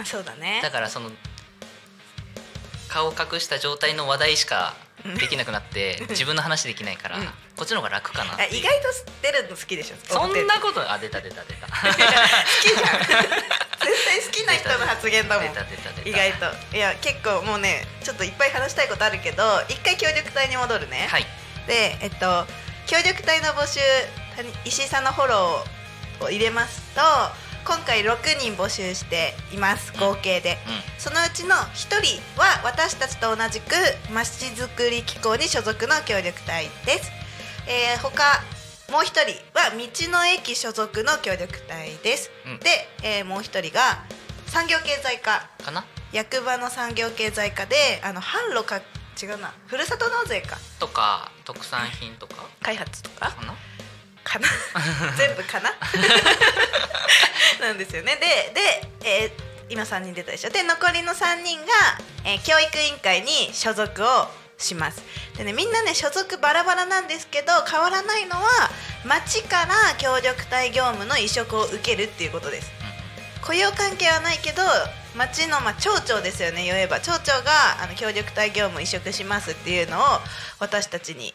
[0.00, 0.60] あそうだね。
[0.62, 1.10] だからその
[2.88, 4.74] 顔隠した状態の話題しか
[5.18, 7.26] できなくなって自分の話できないからうん。
[7.56, 8.88] こっちの方が楽かな意外と
[9.22, 9.96] 出るの好きでしょ？
[10.04, 11.66] そ表んなことあ出た出た出た。
[11.68, 13.00] 好きじゃん。
[13.84, 15.52] 絶対好きな人の発言だもん。
[15.52, 16.08] 出た出た出た。
[16.08, 16.32] 意外
[16.70, 16.76] と。
[16.76, 21.26] いや結構もうねちょっといっぱい話したいことあるけど一回協力隊に戻るね、はい。
[21.66, 22.46] でえっと
[22.86, 23.80] 協力隊の募集
[24.36, 27.00] 谷石井さんのフォローを入れますと
[27.66, 31.00] 今回6人募集しています合計で、うん。
[31.00, 31.72] そのうちの1
[32.02, 33.74] 人は私たちと同じく
[34.12, 37.10] まちづくり機構に所属の協力隊です、
[37.66, 38.42] えー、他
[38.92, 39.18] もう1人
[39.58, 42.58] は道の駅所属の協力隊です、うん。
[42.60, 42.68] で、
[43.02, 44.04] えーもう1人が
[44.46, 45.84] 産業経済課かな？
[46.12, 47.74] 役場の産業経済課で
[48.04, 48.82] あの販路か
[49.20, 49.52] 違うな。
[49.66, 50.58] ふるさと納税か。
[50.78, 52.44] とか特産品とか？
[52.62, 53.32] 開発とか。
[53.32, 53.54] かな？
[54.34, 54.48] かな？
[55.16, 55.70] 全部かな？
[57.60, 58.16] なんですよね。
[58.16, 60.50] でで、えー今3人出たでしょ？
[60.50, 61.66] で残りの3人が、
[62.24, 65.02] えー教育委員会に所属をします。
[65.38, 68.44] でねみんなね所属バラバラなんですけど変わらないのは
[69.04, 72.70] 町から協力隊業務の移植を受けるっていうことです。
[73.42, 74.62] 雇用関係はないけど
[75.16, 76.98] 町の、まあ、町長ですよね言えば。
[77.00, 80.02] 町長があの協力隊業務移植しますっていうのを
[80.60, 81.34] 私たちに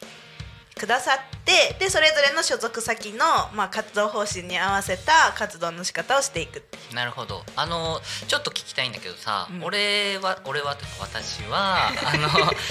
[0.79, 3.17] くださってでそれぞれの所属先の、
[3.53, 6.63] まあ、活動方針に合わせた活動の仕方をしていく。
[6.95, 7.43] なるほど。
[7.55, 9.63] あのちょっと聞きたいんだけどさ、うん。
[9.63, 12.29] 俺は俺はというか私は あの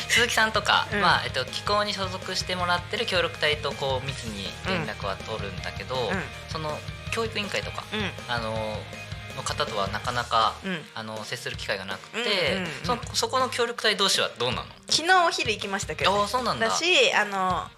[0.08, 1.00] 鈴木さんとか、うん。
[1.00, 6.24] まあえっと、機構に所属してもらってる協力隊とこう密に連絡は取るんだけど、うん。
[6.50, 6.78] その
[7.12, 8.10] 教育委員会とかうん。
[8.28, 8.80] あの
[9.36, 10.84] の方とはなかなか、うん。
[10.94, 12.68] あの接する機会がなくて、うんうんうん
[13.12, 14.64] そそこの協力隊同士はどうなの？
[14.88, 16.68] 昨日お昼行きましたけど、ああそうなんだ。
[16.68, 17.68] だしあの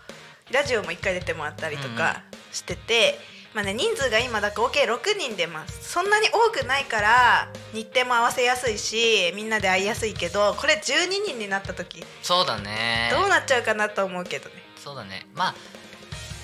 [0.53, 3.19] ラジオも一回出てもらったりとかしてて、
[3.55, 13.11] まあね、人数が今だ合計6人出ますそんなに多くないから日程も合わせやすいしみんなで会いやすいけどこれ12人になった時そうだね。
[13.13, 14.55] どうなっちゃうかなと思うけどね。
[14.77, 15.27] そうだね。
[15.35, 15.55] まあ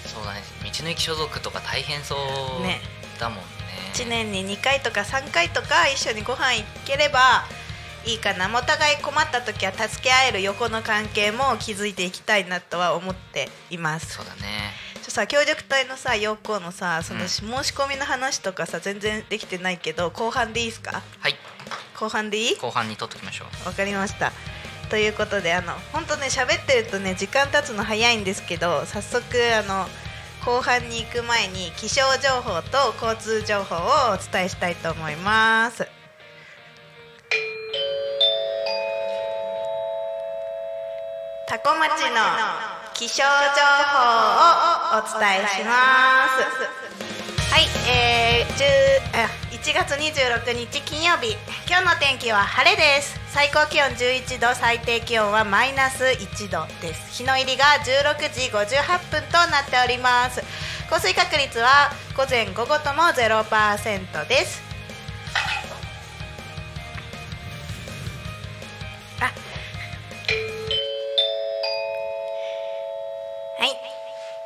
[0.07, 0.43] そうだね。
[0.65, 2.17] 道の駅所属とか大変そ
[2.61, 2.81] うね。
[3.19, 3.45] だもんね。
[3.95, 7.45] 1年に2回とか3回とか一緒にご飯行ければ
[8.07, 8.49] いいかな？
[8.57, 14.15] お互い困った時は助け合える横の関係も築いていきたいなとは思っています。
[14.15, 14.73] そうだね。
[15.03, 21.03] ちょさ協力隊のさ要項のさそのうん申し込みの話とかさ全然できてないけど後半でいいですか？
[21.19, 21.35] はい。
[21.99, 22.57] 後半でいい？
[22.57, 23.67] 後半に取っときましょう。
[23.67, 24.33] わかりました。
[24.89, 29.25] ということであの本当ね喋ってるとね時間経つの早いんですけど早速
[29.59, 29.87] あの
[30.45, 35.89] 後半に行く前に気象情報と交通情報をお伝えしたいと思います
[41.57, 42.21] タコ町の
[42.93, 43.97] 気象情報
[44.93, 47.49] をお伝えします。
[47.51, 51.33] はい、えー、10あ1月26日金曜日。
[51.67, 53.19] 今日の天気は晴れです。
[53.29, 57.23] 最高気温11度最低気温はマイナス1度です。
[57.23, 60.43] 日の入りが16時58分となっております。
[60.91, 64.66] 降水確率は午前午後とも0%です。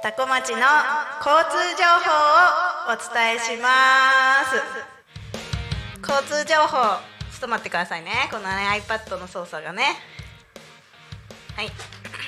[0.02, 2.08] 多古町の交通情報
[2.88, 4.56] をお伝えします。
[6.00, 6.78] 交通情報
[7.30, 8.10] ちょっと待ってくださいね。
[8.30, 9.82] このね iPad の操作がね。
[11.54, 11.70] はい。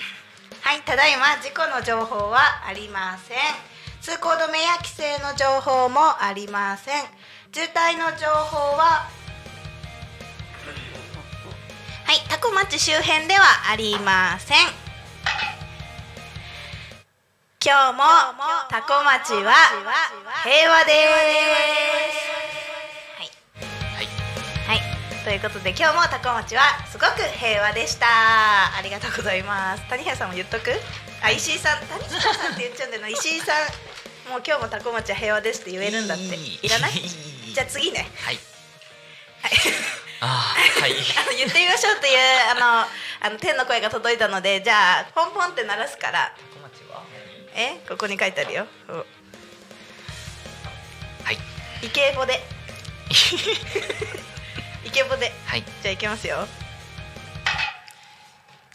[0.60, 3.38] はいただいま事故の情報はありません。
[4.02, 7.04] 通行止めや規制の情報もありません。
[7.54, 9.08] 渋滞の情報は
[12.04, 14.58] はい多古町周辺ではありません。
[17.64, 18.02] 今日も
[18.68, 19.54] 多古町は
[20.42, 20.98] 平和です。
[23.14, 23.30] はい。
[23.94, 24.06] はい。
[24.66, 24.80] はい、
[25.24, 28.06] ということで今日も多古町はすごく平和でした。
[28.76, 29.88] ありがとうございます。
[29.88, 30.72] 谷原さんも言っとく？
[31.22, 31.86] あ石井さん。
[31.86, 33.08] 谷原さんって言っちゃうんだよな。
[33.14, 33.56] 石井さん
[34.32, 36.24] もう今日も多古町は平和ですって言えるんだって。
[36.34, 36.92] いらない？
[36.98, 38.10] じゃあ次ね。
[38.24, 38.40] はい。
[39.40, 39.52] はい。
[40.20, 40.96] あーはい。
[41.16, 42.18] あの言ってみましょうという
[42.50, 42.88] あの
[43.20, 46.32] あの天の声が届いたのでじゃあポンポンって鳴らすから
[47.54, 48.66] えここに書いてあるよ。
[48.88, 49.04] おは
[51.32, 51.38] い。
[51.82, 52.40] イケボで。
[54.84, 55.32] イケボで。
[55.46, 55.62] はい。
[55.82, 56.48] じゃあいきますよ。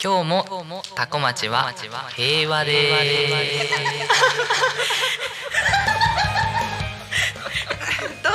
[0.01, 1.73] 今日もタコ町は
[2.15, 2.91] 平和で
[8.21, 8.33] どう？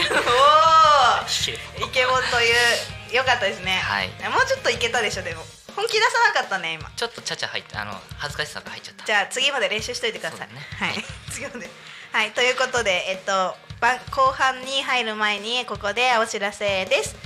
[1.24, 2.50] おすおイケボとい
[3.12, 3.78] うよかったですね。
[3.78, 4.08] はい。
[4.08, 6.90] もうちょっといけたでしょでも本気出さなかったね今。
[6.96, 9.04] ちょっとちゃちゃ入ってあの恥ずかしさが入っちゃった。
[9.04, 10.54] じゃあ次まで練習しといてください、ね。
[10.78, 11.04] はい。
[11.30, 11.68] 次まで。
[12.12, 12.30] はい。
[12.32, 17.16] ということでえっとば後半に入る前にここでお知らせです。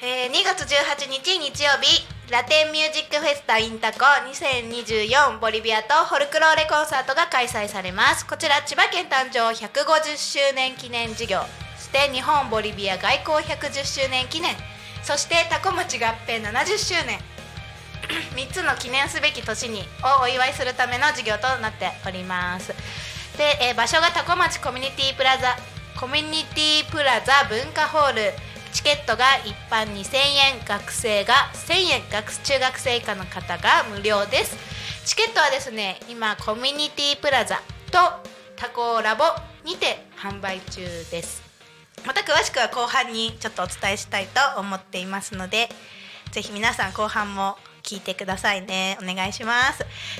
[0.00, 8.26] えー2月18日日曜日ラテンミュージックフェスタインタコ2024ボリビアとフォルクローレコンサートが開催されます。
[8.26, 11.40] こちら千葉県誕生150周年記念事業。
[11.76, 14.54] そして日本ボリビア外交110周年記念。
[15.02, 17.18] そしてタコ町合併70周年
[18.34, 19.80] 3つの記念すべき年に
[20.20, 22.72] をお祝いするための事業となっております。
[23.36, 25.56] で、えー場所が多古町コミュニティプラザ
[25.98, 28.32] コミュニティプラザ文化ホール。
[28.70, 30.16] チケットが一般2000
[30.56, 34.56] 円学生が1000円学中学生以下の方が無料です。
[35.06, 37.98] チケットはですね今コミュニティプラザと
[38.56, 39.24] タコラボ
[39.64, 41.42] にて販売中です。
[42.06, 45.68] また詳しくは後半にちょっとお伝えしたいと思っていますので
[46.30, 47.56] ぜひ皆さん後半も
[47.88, 48.98] 聞いてくださいね。
[49.02, 49.78] お願いします。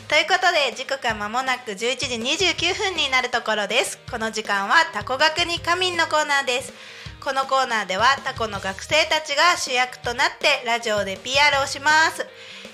[0.09, 2.15] ということで時刻は間もなく11時
[2.57, 3.99] 29分になるところです。
[4.11, 6.73] この時間はタコ学に仮眠のコーナーです。
[7.21, 12.27] このコーナーではタコの学生たちが主役となってラジオで PR をします。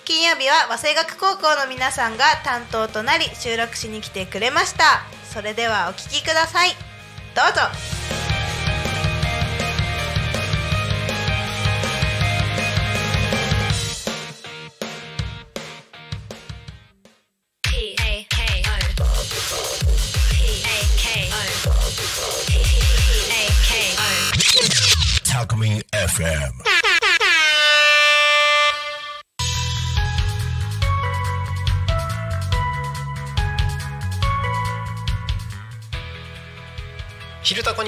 [0.05, 5.03] 金曜日は和製学高校の皆さんが担当となり収録しに来てくれました。
[5.33, 6.71] それではお聞きください。
[7.35, 8.04] どうぞ。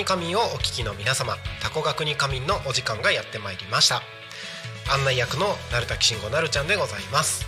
[0.07, 4.03] 仮眠をお聞きの皆様タコ学に仮眠のお時間がやってまいりました。
[4.95, 7.45] 案内役の鳴滝慎吾なるちゃんでございます。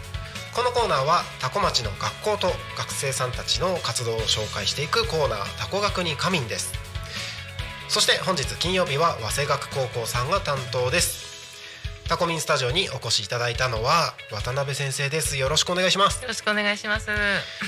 [0.57, 6.73] このコーナーはタコ町の学校と学生さんたちの活動を紹介していくコーナータコ学に仮眠です。
[7.88, 11.17] そして本日金曜日は早稲学高校さんが担当です。
[12.09, 17.11] タコミンスタジオにお越しいただいたのは渡辺先生ですよろしくお願いします、よろしくお願いします。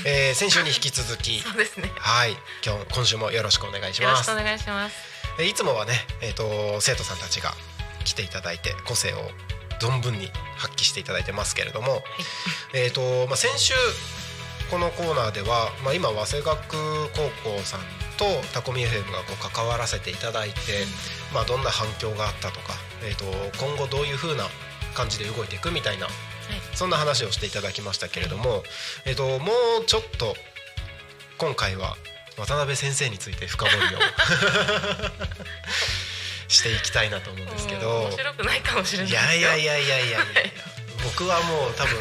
[0.03, 1.91] えー、先週に引き続き そうですね。
[1.99, 4.95] はい今日今週もよろしくお願いしますよろしくお願いします。
[5.37, 7.53] えいつもはね、えー、と生徒さんたちが
[8.03, 9.29] 来ていただいて個性を
[9.79, 12.03] 存分に発揮していただいてますけれども、
[12.73, 13.75] えーとまあ、先週
[14.71, 17.81] このコーナーでは、まあ、今早稲学高校さん
[18.17, 20.87] とタコミ FM がこう関わらせていただいて、
[21.31, 23.25] まあ、どんな反響があったとか、えー、と
[23.57, 24.45] 今後どういう風な
[24.93, 26.07] 感じで動いていくみたいな、
[26.73, 28.63] そんな話をしていただきましたけれども、
[29.05, 30.35] えー、ともうちょっと
[31.37, 31.95] 今回は
[32.37, 33.99] 渡辺先生について深掘りを
[36.47, 39.11] していきたいなと思うんですけど面白くないかもしれない。
[39.11, 40.19] やいやいやいやいやいや
[41.03, 41.97] 僕はもう多分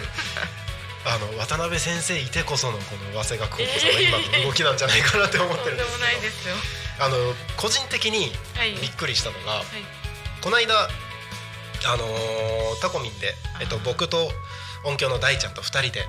[1.04, 3.68] あの渡辺先生いてこそのこの早稲学高校の
[4.00, 6.54] 今の動きなんじゃないかなって思ってるんですもないけですよ。
[6.98, 8.74] どあの個人的にはい。
[8.74, 9.64] びっくりしたのが、はい。
[10.42, 10.74] この間
[11.86, 14.30] あのータコミンで、えっと、僕と
[14.84, 16.04] 音響の大ちゃんと2人で、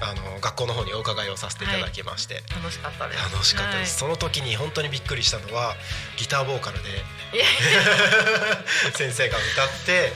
[0.00, 3.22] あのー学校の方にお伺いをさせていただきまして、楽しかったです。
[3.32, 5.74] 楽しかったです、その時に本当にびっくりしたのは
[6.16, 6.88] ギターボーカルで。
[8.94, 10.10] 先生が歌ってや。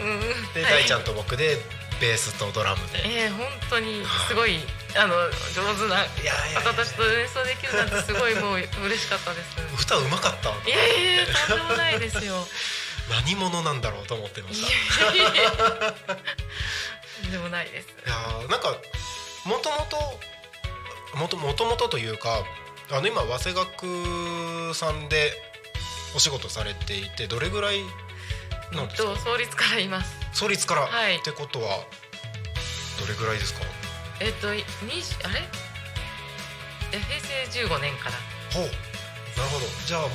[0.00, 0.10] うん。
[0.10, 0.52] うん。
[0.54, 0.72] で、はい。
[0.82, 1.60] 大ちゃんと僕で
[2.00, 4.60] ベースとドラムで、ええ本当にすごい
[4.96, 5.14] あの
[5.54, 6.04] 上手な
[6.62, 9.50] 方たちと演奏できるなんてすごいもう嬉しかったです。
[9.82, 12.46] 歌うまかったいやいやいやとんでもないですよ。
[13.10, 14.64] 何者なんだろうと思ってまいし
[14.98, 15.50] たやいやいや
[17.22, 17.88] とんでもないです。
[18.06, 18.76] いやーなんか
[19.44, 20.20] もともと
[21.16, 22.44] もともともとというか
[22.90, 25.32] あの今早稲学さんで
[26.14, 27.80] お仕事されていてどれぐらい
[28.72, 29.08] なんですか？
[29.10, 30.12] と創立からいます。
[30.32, 31.80] 創立から、はいってことは
[33.00, 33.60] どれぐらいですか？
[34.20, 34.62] えっとに
[35.24, 35.42] あれ？
[36.92, 38.12] え平成15年から。
[38.52, 38.64] ほう。
[38.64, 39.66] なるほど。
[39.86, 40.10] じゃあもう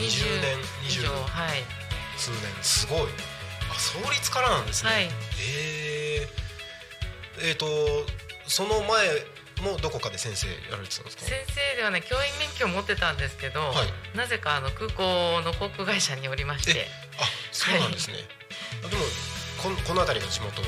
[0.00, 1.62] 20年以20上はい。
[2.16, 2.40] 数年。
[2.62, 3.08] すごい。
[3.70, 5.08] あ創立からなんですね、はい。
[5.40, 7.66] えー、えーと
[8.46, 9.08] その前
[9.62, 11.24] もどこかで先生やられてたんですか？
[11.24, 14.16] 先生ではね教員免許を持ってたんですけど、はい。
[14.16, 16.86] なぜかあの空港の航空会社におりましてえ
[17.18, 18.16] あそうなんですね、
[18.84, 19.02] あでも
[19.62, 20.60] こんこの辺りが地元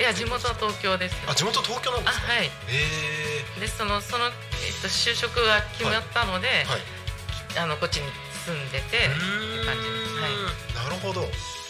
[0.00, 2.50] いや地元は東京ですあ地元東京なんですかあはい。
[2.68, 3.60] え。
[3.60, 4.32] でそのその、えっ
[4.80, 6.80] と、就職が決まったので、ー、はい。
[7.58, 8.08] あのこっちに
[8.46, 10.16] 住んでてうーん感じです。
[10.16, 10.88] はい。
[10.88, 11.22] なるほど。
[11.22, 11.61] あ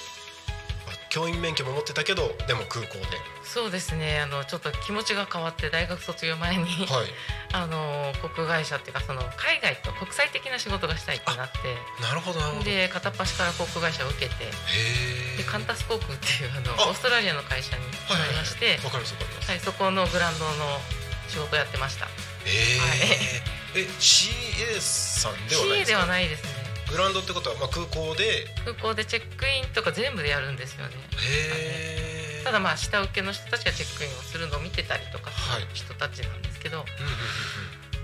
[1.13, 3.21] 教員免許も持ってたけどでも空港で。
[3.45, 4.19] そうですね。
[4.21, 7.07] あのちょっと気持ちが変わって大学卒業前に、はい。
[7.53, 11.59] あの航空会社っていうかその海外と国際的な仕事がしたいってなって。
[12.01, 14.51] なるほどで片っ端から航空会社を受けて。
[14.75, 18.29] えでカンタス航空っていうあのあオーストラリアの会社にはいはいはい。
[18.29, 20.81] 入りまして、わかりますわかります、はい、そこのグランドの
[21.29, 22.09] 仕事をやってました。
[22.47, 25.87] えー、え CA さんではない CA ですか？
[25.89, 26.62] ではないですね。
[26.93, 28.47] グラウンドってことは、まあ、空港で？
[28.65, 30.95] 空港でチェックインとか全部でやるんですよね。
[31.19, 35.67] へえただまあ下請けの人たちがチェックインをするのを見てたりとかするはい。
[35.75, 36.85] 人たちなんですけど、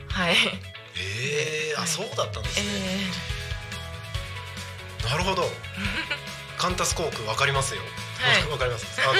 [0.08, 0.36] はい。
[0.96, 1.88] えー、あはい。
[1.88, 3.10] そうだったんですえね、
[5.10, 5.44] なるほど。
[6.58, 7.82] カンタス航空わかりますよ。
[8.18, 8.50] はい。
[8.50, 8.86] わかります。
[9.02, 9.14] あの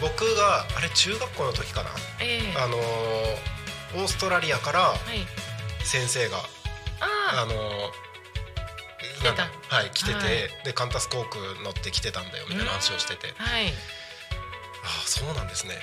[0.00, 1.90] 僕があれ中学校の時かな？
[1.90, 2.38] ー、え。
[2.54, 3.52] ー、あのー
[3.94, 5.26] オーストラリアからはい。
[5.84, 6.38] 先生が
[7.00, 7.90] ああのー
[9.22, 9.74] 来てた。
[9.74, 10.24] はい来てて、はい。
[10.64, 13.34] でカンタス航空乗って来てたんだよみたいな話をしてて。
[13.38, 13.68] あ、はい。
[13.68, 13.70] あ
[14.84, 15.78] あそうなんですね。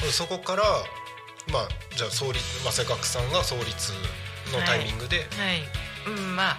[0.00, 0.12] そう。
[0.12, 0.62] そこから
[1.52, 3.92] まあじゃあ創立早稲学さんが創立
[4.52, 5.26] のタイミングで、はい。
[6.06, 6.56] うんまあ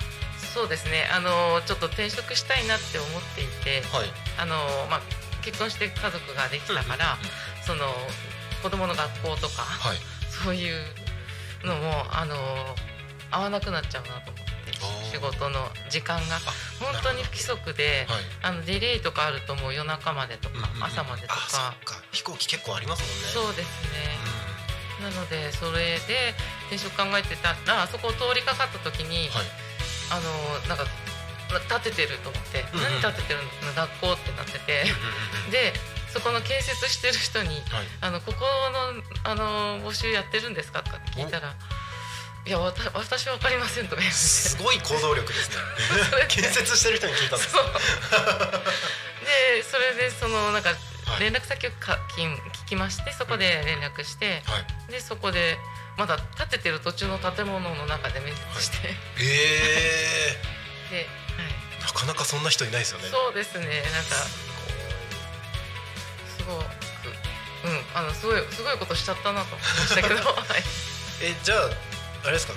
[0.53, 1.09] そうですね。
[1.11, 4.07] あのちょっと転職したいなって思っていて、はい。
[4.37, 4.55] あの
[4.89, 5.01] まあ
[5.41, 7.17] 結婚して家族ができたから、
[7.65, 7.85] その
[8.63, 9.63] 子供の学校とか。
[9.63, 9.97] はい。
[10.43, 10.83] そういう
[11.63, 12.35] のもあの
[13.31, 14.44] 合わなくなっちゃうなと思って
[15.11, 16.39] 仕事の時間が
[16.79, 18.23] 本当に不規則で、はい。
[18.43, 20.83] あのディレイとかあるともう夜中までとか、うんうんうん。
[20.83, 21.35] 朝までとか。
[22.12, 23.27] 飛行機結構ありますもんね。
[23.27, 26.33] そうですね、なのでそれで
[26.67, 29.45] 転職考えてたらあそこを通りかかった時に、はい。
[30.12, 30.23] あの
[30.69, 30.85] なんか
[31.81, 33.73] 建ててると思って、うんうん何建ててるの？
[33.73, 34.85] 学校ってなってて。
[35.52, 35.73] で
[36.15, 37.62] そこの建設してる人にはい。
[38.02, 40.81] あのここのあの募集やってるんですか？
[40.81, 41.54] とかって聞いたら
[42.46, 44.15] いやわた私わかりませんとか言って。
[44.15, 45.56] すごい行動力ですね。
[46.29, 47.54] 建設してる人に聞いたんです。
[49.25, 50.69] でそれでそのなんか
[51.06, 51.19] はい。
[51.21, 54.91] 連絡先をか聞聞きましてそこで連絡して、はい。
[54.91, 55.58] でそこで
[55.98, 60.37] まだ建ててる途中の建物の中で面接して、 え。
[60.91, 63.06] で、ー、なかなかそんな人いないですよね。
[63.06, 63.81] はい、そうですね。
[63.91, 64.15] なんか
[66.37, 66.65] すごく
[67.65, 70.63] うんあのすごいすごいことしちゃったなと思いましたけど、 はい、
[71.21, 71.94] えじゃあ
[72.26, 72.54] あれですか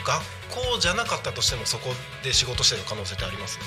[0.50, 1.90] 学校じゃなかったとしてもそこ
[2.24, 3.58] で仕事してる可能性ってあります？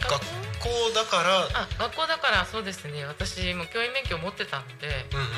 [0.00, 0.20] 学
[0.60, 1.48] 校だから。
[1.52, 3.04] あ学校だからそうですね。
[3.04, 5.34] 私も教員免許を持ってたので、うんうんうんう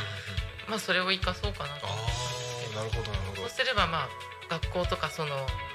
[0.69, 0.71] ん。
[0.71, 1.87] まあ、それを生かそうかなと。
[1.87, 3.43] ああなるほどなるほど。
[3.43, 4.09] そうすればまあ
[4.49, 5.35] 学校とかその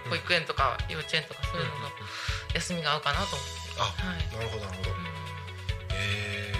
[0.09, 1.89] 保育園とか幼稚園とかそういうのの
[2.55, 4.35] 休みが合うかなと思って、あはい。
[4.35, 4.89] なるほどなるほど。
[4.91, 4.93] う
[5.93, 6.53] え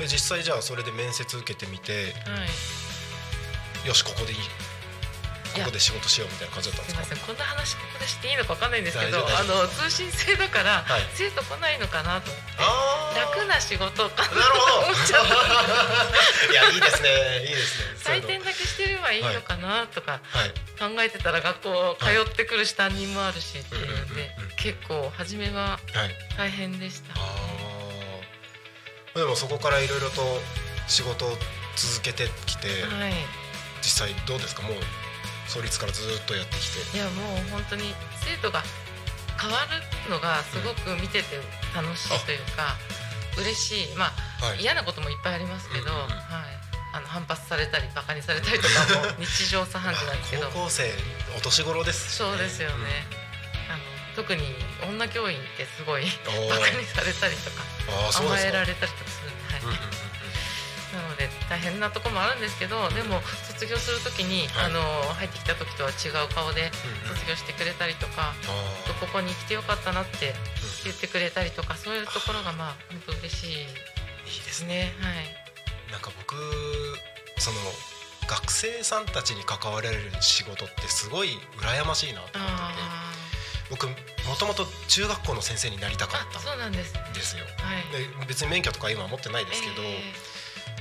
[0.00, 0.04] ー。
[0.04, 2.44] え実際じゃあそれで面接受けてみてんは
[3.84, 4.38] い、よしここでいい
[5.54, 7.14] こやこで仕事しようみたいな感じだったんすですか？
[7.14, 7.18] みません。
[7.24, 11.02] こんな話ここでしていいのかわかんないんですけどあの通信制だから、はい。
[11.14, 12.42] 生徒来ないのかなと思っ
[13.14, 13.20] て。
[13.38, 14.86] 楽な仕事かななるほど。
[14.90, 16.52] 思っちゃった。
[16.52, 17.08] いやいいですね。
[17.42, 18.18] いいですね。
[18.20, 25.80] 採点だけしてればいいのかなとかはい考えてたら学校通ってくるし担任もあるしっていうので結構初めははい。
[26.36, 27.14] 大変でした。
[27.14, 29.18] あー。
[29.18, 30.22] でもそこからいろいろと
[30.88, 31.30] 仕事を
[31.76, 33.12] 続けてきて、はい。
[33.80, 34.62] 実際どうですか？
[34.62, 34.72] もう
[35.46, 36.96] 創立からずっとやってきて。
[36.96, 38.62] いやもう本当に生徒が
[39.40, 41.40] 変わるのがすごく見てて
[41.74, 42.76] 楽しいというか、
[43.36, 43.96] 嬉しい。
[43.96, 44.60] まあ、はい。
[44.60, 46.10] 嫌なこともいっぱいありますけど、うんうんうん。
[46.10, 46.18] はい、
[46.94, 50.46] あの反発されたりバカにされたりとかも日常茶飯事なんですけど。
[50.50, 50.92] 高校生
[51.36, 53.06] お年頃ですしそうですよね、
[53.68, 53.82] あの
[54.14, 54.42] 特に
[54.88, 56.04] 女教員ってすごい
[56.48, 57.62] バカにされたりとか
[58.16, 59.62] 甘えられたりとかするんで、はい。
[59.62, 60.03] うんうんうんうん
[60.94, 63.20] なので大変なところもあるんですけどでも
[63.50, 64.66] 卒業する時に、はい。
[64.66, 64.80] あの
[65.14, 66.70] 入ってきた時とは違う顔で
[67.04, 67.16] うんうん。
[67.16, 69.00] 卒業してくれたりとか、あー。
[69.00, 70.32] ここに来てよかったなって
[70.84, 73.66] 言ってくれたりとかそういうところがまあ本当嬉しいいいで
[74.46, 74.68] ですすね。
[74.68, 75.92] ねはい。
[75.92, 76.34] なんか僕
[77.38, 77.58] その
[78.26, 82.62] 学生さんたちに関われる仕事ってすごい羨ましいなと思ってて。
[82.80, 83.14] あ
[83.70, 83.94] 僕も
[84.38, 86.94] ともと中学校の先生になりたかったそうなんです。
[86.94, 87.44] ねんですよ。
[87.44, 87.92] はい。
[87.92, 90.02] で別に免許とか今は持ってないですけど、え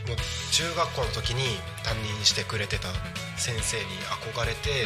[0.07, 0.17] もう
[0.51, 2.89] 中学校の時に担任してくれてた
[3.37, 3.83] 先生に
[4.23, 4.85] 憧れて、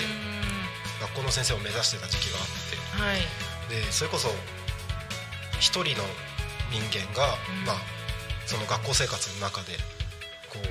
[1.01, 3.21] 学校の先生を目指してた時期があってはい。
[3.69, 4.29] でそれこそ
[5.59, 6.03] 一人の
[6.71, 7.65] 人間が、うん。
[7.65, 7.75] まあ
[8.45, 9.73] その学校生活の中で
[10.49, 10.67] こう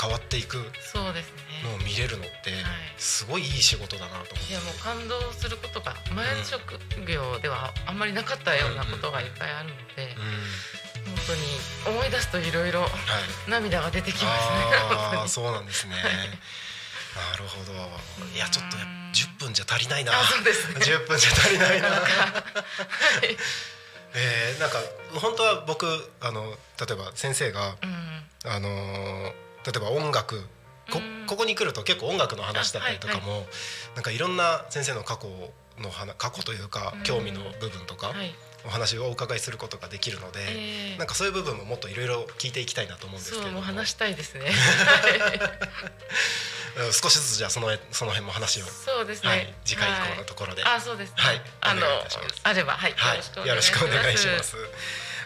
[0.00, 1.48] 変わっていくそうですね。
[1.64, 2.62] のを見れるのってはい。
[2.98, 10.87] すごいいい仕事だなと思って、いやもう感動することが前の職業ではあんまりなかったようなことがいっぱいあるのでうん
[11.28, 11.36] 本
[11.84, 12.90] 当に思い出すといろいろはい。
[13.50, 14.56] 涙が出てきますね
[15.18, 15.94] ああそうなんですね。
[15.94, 16.12] は い
[17.30, 17.72] なるほど。
[18.34, 20.18] いやちょっとやうん10分じゃ足りないな。
[20.18, 20.74] あそうですね。
[20.80, 21.88] 10分じゃ足りないな。
[21.88, 23.36] はい。
[24.14, 24.78] えーなんか
[25.20, 28.30] 本当は僕あの例えば先生がうん。
[28.44, 29.32] あのー
[29.66, 30.40] 例えば音楽
[30.90, 31.26] こうん。
[31.26, 33.46] ここに来ると結構音楽の話だったりとかも、
[33.94, 35.28] なんかいろんな先生の過去
[35.78, 37.02] の話過去というかうん。
[37.02, 38.34] 興味の部分とかはい
[38.68, 43.62] お話をお伺いすることができるので、えーなんかそういう部分ももっといろいろ聞いていきたいなと思うんですけそうれども。
[43.62, 44.50] 話したいですね。
[46.76, 50.76] うん少しずつじゃあそのその辺も話を、そうですね、はい、次回以降のところで、はい。
[50.76, 51.14] あそうですね。
[51.16, 51.82] はいあの
[52.44, 54.56] あればはい、はい、よろしくお願いします。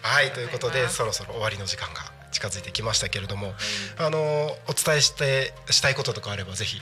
[0.03, 3.55] はい、ということで、そうろそろ終わりの時間が近づいてきましたけれども、
[3.99, 4.19] あの
[4.67, 6.81] お伝えしてしたいこととかあればぜひ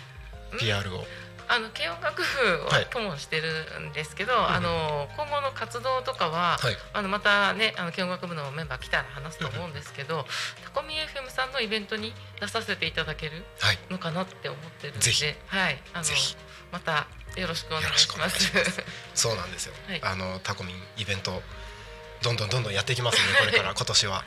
[0.58, 1.04] PR を、
[1.50, 2.86] あの軽音楽部をはい。
[2.86, 3.50] ともしてる
[3.90, 6.76] んですけど、あの今後の活動とかは、はい。
[6.92, 10.24] あのまたねあの軽音楽部のメンバー来たら話すと思うんですけど、
[10.64, 15.10] タコミ FM さんのイベントに出させていただけるはい、のかなって思ってるので、
[15.48, 15.82] はい。
[15.92, 16.04] あの
[16.72, 18.84] またよろしくお願いしまよろしくお願いしす。
[19.14, 19.74] そうなんですよ。
[19.88, 20.00] はい。
[20.02, 21.42] あのタコミンイベント
[22.22, 24.24] どんどんどんどんやっていきますので、これから今年は、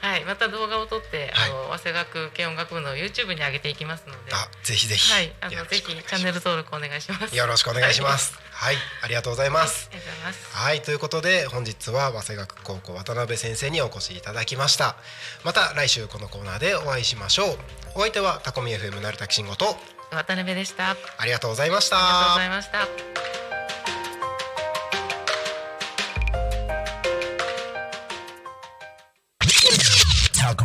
[0.00, 7.36] はい、また動画を撮って、はいあの早稲学軽音楽部の YouTube に上げていきますので、はあ、ぜひぜひ、い、あのぜひチャンネル登録お願いします。
[7.36, 8.38] よろしくお願いします。
[8.52, 9.88] はい、ありがとうございます。
[9.92, 10.56] ありがとうございます。
[10.56, 14.96] はいということで本日は早稲学高校渡辺先生にお越しいただきました
[15.44, 17.58] また来週このコーナーでお会いしましょう
[17.94, 19.76] お相手はタコミ FM 成田慎吾と
[20.10, 20.90] 渡辺でした。
[20.90, 23.37] ありありがとうございましたがとうございました。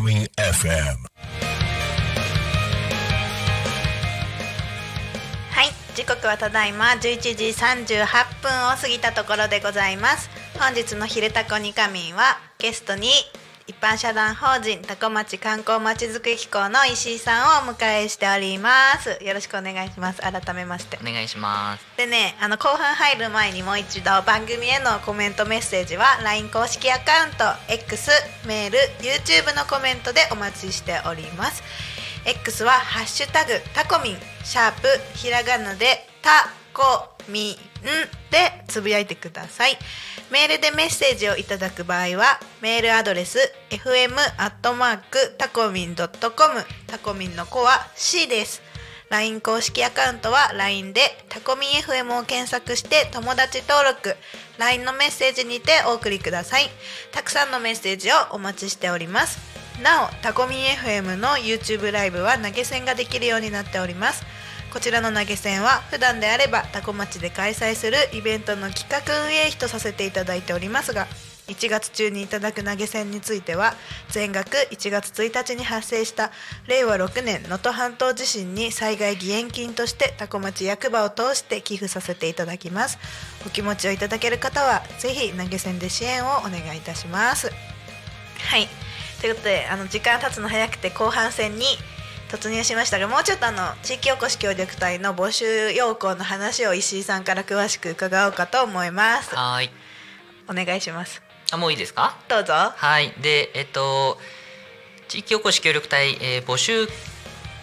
[0.04, 0.98] Talkme FM.
[5.50, 8.04] はい時刻はただいま11時38
[8.42, 10.28] 分を過ぎたところでございます
[10.58, 13.08] 本日の「昼タコニカミン」はゲストに
[13.66, 18.68] 一般社団法人タコ町観光まちづくり機構の石井さんをお迎えしておりま
[19.00, 19.18] す。
[19.24, 20.20] よろしくお願いします。
[20.20, 20.98] 改めまして。
[21.00, 21.86] お願いします。
[21.96, 28.10] でねあの後半入る前にもう一度番組へのコメントメッセージは LINE 公式アカウント X
[28.46, 31.62] メール YouTube のコメントでお待ちしております。
[32.26, 37.56] X は「ハッシュタグタコミン」シャープひらがなでタコミン
[38.30, 39.78] でつぶやいてください
[40.30, 43.38] メールでメッセージをいただく場合はメールアドレス
[43.70, 48.62] fm アットマークタコミンドットコムタコミンの子は C です。
[49.10, 54.16] LINE 公式アカウントは LINE でタコミン FM を検索して友達登録
[54.58, 56.64] LINE のメッセージにてお送りください。
[57.12, 59.38] たくさんのメッセージをお待ちしております。
[59.82, 64.24] なおタコミン FM の YouTube ライブは投げ銭ができるようになっております。
[64.74, 71.06] こちらの投げ銭は普段であればタコ町で開催するイベントの企画運営費とさせていただいておりますが
[71.46, 73.74] 1月中にいただく投げ銭については
[74.08, 76.32] 全額1月1日に発生した
[76.66, 82.98] 令和6年能登半島地震に災害義援金としてタコ町役場を通して寄付させていただきます。
[83.46, 87.52] お気持ちをいただける方はぜひ投げ銭で支援をお願いいたします。
[88.48, 88.66] はい。
[89.20, 91.66] ということであの時間経つの早くて後半戦に
[92.30, 99.34] 突入しましたがもうちょっとあの地域おこし協力隊の募集要項の話を石井さんから詳しく伺おうかと思います。
[99.34, 99.70] はーい。
[100.48, 101.22] お願いします。
[101.52, 102.16] あもういいですか？
[102.28, 102.52] どうぞ。
[102.54, 103.12] はい。
[103.20, 104.18] でえっと
[105.08, 106.88] 地域おこし協力隊、えー募集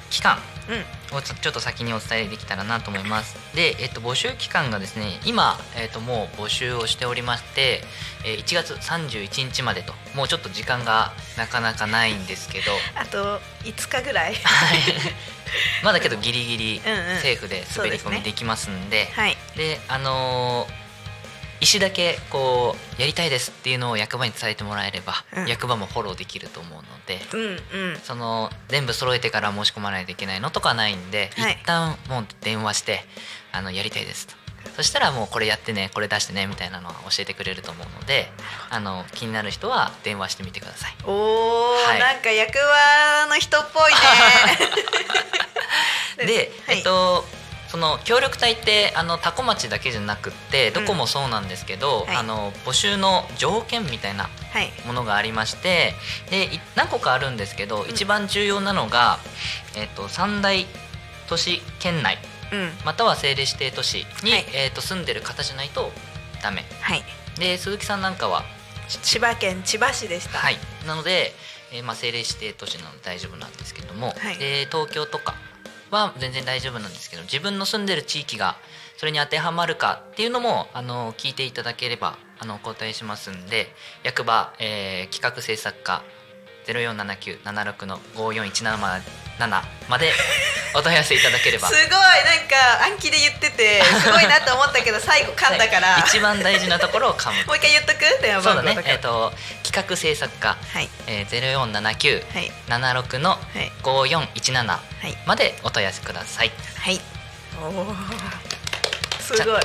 [0.09, 0.37] 期間。
[0.69, 3.35] うんをちょちょっと先にお伝えできたらなと思います。
[3.55, 7.83] で、えっと、募集期間がですね今、えっと、もう募集をしておりまして、
[8.25, 12.71] えー1月31日までともうちょっと時間がなかなかないんですけど。
[12.95, 14.35] あと5日ぐらい。
[14.35, 14.79] はい。
[15.83, 17.21] まだけどギリギリうんうん。
[17.21, 18.17] セーフで滑り込そうですね。
[18.17, 19.11] みできますんで。
[19.13, 19.37] はい。
[19.55, 20.80] であのー
[21.61, 25.47] 石だけこうやりたいですっていうのを役場に伝えてもらえれば、うん。
[25.47, 27.97] 役場もフォローできると思うのでうんうん。
[27.97, 31.53] その全部揃えてから申し込まないといけないのとかないんで、はい。
[31.53, 33.01] 一旦もう電話して
[33.51, 34.33] あのやりたいですと。
[34.75, 38.31] そしたらもうこれやってねこれ出してねみたいなのは教えてくれると思うので
[38.69, 40.95] あの気になる人は電話してみてください。
[41.05, 41.99] おお、はい。
[41.99, 43.97] なんか役場の人っぽいね。
[46.25, 46.77] で、はい。
[46.77, 47.25] えっと
[47.71, 52.15] その協力隊ってあの多古町だけじゃなくってどこもそうなんですけど、はい。
[52.17, 54.69] あの募集の条件みたいなはい。
[54.85, 55.93] ものがありまして
[56.29, 59.19] でい何個かあるんですけど、一番重要なのが、
[59.77, 60.65] えっと三大
[61.29, 62.17] 都市圏内
[62.51, 62.71] うん。
[62.83, 64.45] または政令指定都市に、はい。
[64.53, 65.91] えっと住んでる方じゃないと
[66.43, 66.65] ダメ。
[66.81, 67.03] はい。
[67.39, 68.43] で鈴木さんなんかは
[68.89, 70.39] 千葉県千葉市でした。
[70.39, 70.57] はい。
[70.85, 71.31] なので、
[71.71, 74.37] えーまあ、政令指定都市なので大丈夫なんですけども、はい。
[74.37, 75.35] で東京とか
[75.91, 78.55] は全然大丈夫なんですけど自分の住んでる地域が
[78.97, 83.67] それに当てはまるかっていうのもあの聞いていただければあのお答えしますんで
[84.03, 86.03] 役場、えー企画制作課
[86.67, 90.13] 047976の54177まで
[90.75, 91.67] お問い合わせいただければ。
[91.67, 91.87] すごい。
[91.89, 91.95] なん
[92.47, 96.01] か暗記で言っててすごいなと思ったけど最後噛んだから、はい。
[96.07, 97.45] 一番大事なところを噛む。
[97.45, 97.99] もう一回言っとく？
[98.21, 98.77] 電話そうだね。
[98.85, 99.33] えっ、と
[99.63, 100.89] 企画制作課、はい。
[101.07, 103.71] えー、0479はい76のはい。
[103.83, 105.17] 5417はい。
[105.25, 106.51] までお問い合わせください。
[106.79, 107.01] はい。
[107.61, 107.95] おお
[109.21, 109.61] すごい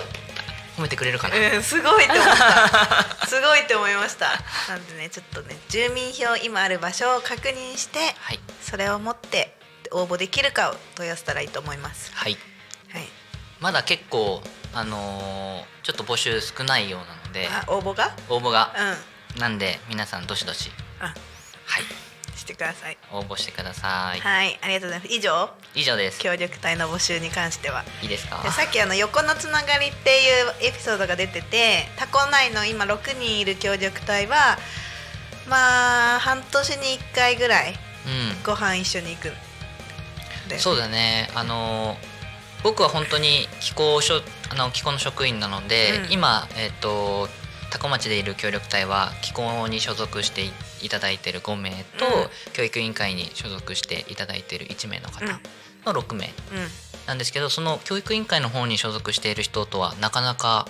[0.76, 3.26] 褒めてくれるかな、うんすごいと思った。
[3.26, 4.30] すごいと思いました。
[4.68, 8.40] なんでねちょっとね住民票今ある場所を確認してはい。
[8.62, 9.56] それを持って
[9.92, 12.10] 応募できるかを問い合わせたらいいと思います。
[12.14, 12.36] はい。
[12.92, 13.08] はい。
[13.60, 14.42] まだ結構
[14.74, 17.48] あのーちょっと募集少ないようなので。
[17.48, 18.12] あ応募が？
[18.28, 18.74] 応募が。
[19.36, 20.72] うなんで皆さんどしどし。
[21.00, 21.14] あ。
[21.64, 21.82] はい。
[21.82, 21.86] ん
[22.46, 22.96] してください。
[23.12, 25.12] 応募してください、はいありがとうございます。
[25.12, 25.48] 以上？
[25.74, 26.20] 以上です。
[26.20, 27.84] 協力隊の募集に関しては。
[28.02, 28.40] いいですか？
[28.42, 34.58] でさっきあの横のつながりっていうエピソードが出ててタコ内の今6人いる協力隊は
[35.48, 37.74] まあ半年に1回ぐらい
[38.06, 38.42] うん。
[38.44, 39.32] ご飯一緒に行くん
[40.48, 41.28] でそうだね。
[41.34, 42.16] あのー
[42.62, 44.20] 僕は本当に気候所
[44.50, 46.12] あの気候の職員なので、うん。
[46.12, 47.28] 今えっ、と
[47.76, 50.50] 多古町でいる協力隊は気候に所属してい
[50.82, 52.52] いただいている5名と、うん。
[52.52, 55.32] 教育委員会に所属していただいている1名の方うん。
[55.84, 56.28] の6名う
[57.06, 60.66] なんですけどその教育委員会の方に所属している人とはなかなか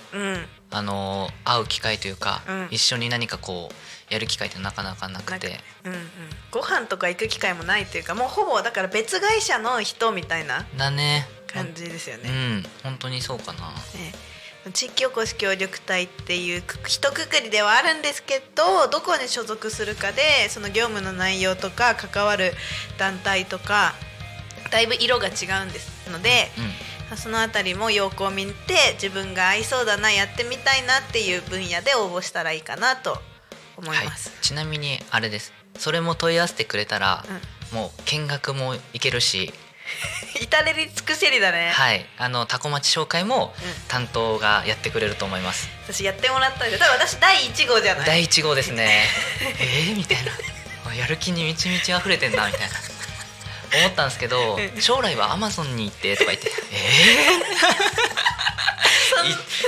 [0.69, 2.67] あの会う機会というか、うん。
[2.71, 5.59] 一緒に何かこうやる機会ってなかなかなくて。
[5.83, 6.09] うんうん。
[6.51, 11.27] ご飯とか行く機会もないっていうかもうほぼだから別会社の人みたいなだね。
[11.47, 12.29] 感じですよね。
[12.29, 12.33] う。
[12.33, 12.63] ん。
[12.83, 13.59] 本当にそうかな。
[13.59, 14.13] ね
[14.71, 22.53] 地域おこし協力隊っていうく一括りではあるんですけどどこに所属するかでその業務の内容とか関わる
[22.97, 23.93] 団体とか
[24.71, 27.17] だいぶ色が違うんですので、うん。
[27.17, 28.53] そのあたりも要項を見て
[28.95, 33.17] 自分が合いそうだなやってみたいなっていう分野で応募したらいいかなと
[33.77, 34.05] 思いはい。
[34.07, 35.53] ます。、ちなみにあれです。
[35.77, 37.23] それも問い合わせてくれたら、
[37.71, 39.53] もう見学も行けるし、
[40.39, 43.53] 至れり尽くせりだね、はい、あのタコ町紹介も
[43.87, 45.69] 担当がやってくれると思います。
[45.83, 48.05] 私やってもらったんで多分私第1号じゃない？
[48.05, 49.05] 第一号ですね。
[49.59, 50.31] えー、みたいな。
[50.95, 52.67] やる気に満ち満ち溢れてんなみたいな。
[53.79, 56.49] 思ったんですけど将来はアマゾンに行ってとか言って。
[56.71, 56.75] え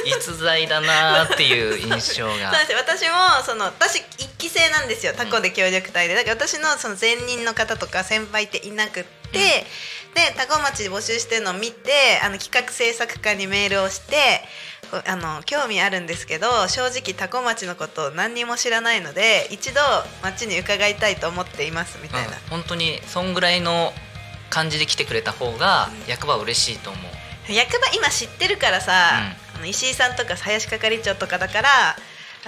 [0.05, 2.51] ー、い逸材だなーっていう印象が。
[2.51, 2.77] そうですよ。
[2.77, 5.13] 私もその私一期生なんですよ。
[5.15, 6.15] タコで協力隊で。
[6.15, 9.65] だから私のその前任の方とか先輩っていなくって、
[10.15, 14.15] でタコ町で募集してるのを見てあの企画制作課にメールをして
[14.89, 19.79] こあの興味あるんですけど正直タコ町のことを何にも知らないので一度
[20.23, 22.35] 町に伺いたいと思っていますみたいな、うん。
[22.49, 23.91] 本当にそんぐらいの
[24.49, 27.51] 感じで来てくれた方が役場は嬉しいと思う。
[27.51, 28.93] 役場今知ってるからさ、
[29.55, 31.95] あの石井さんとか林係長とかだから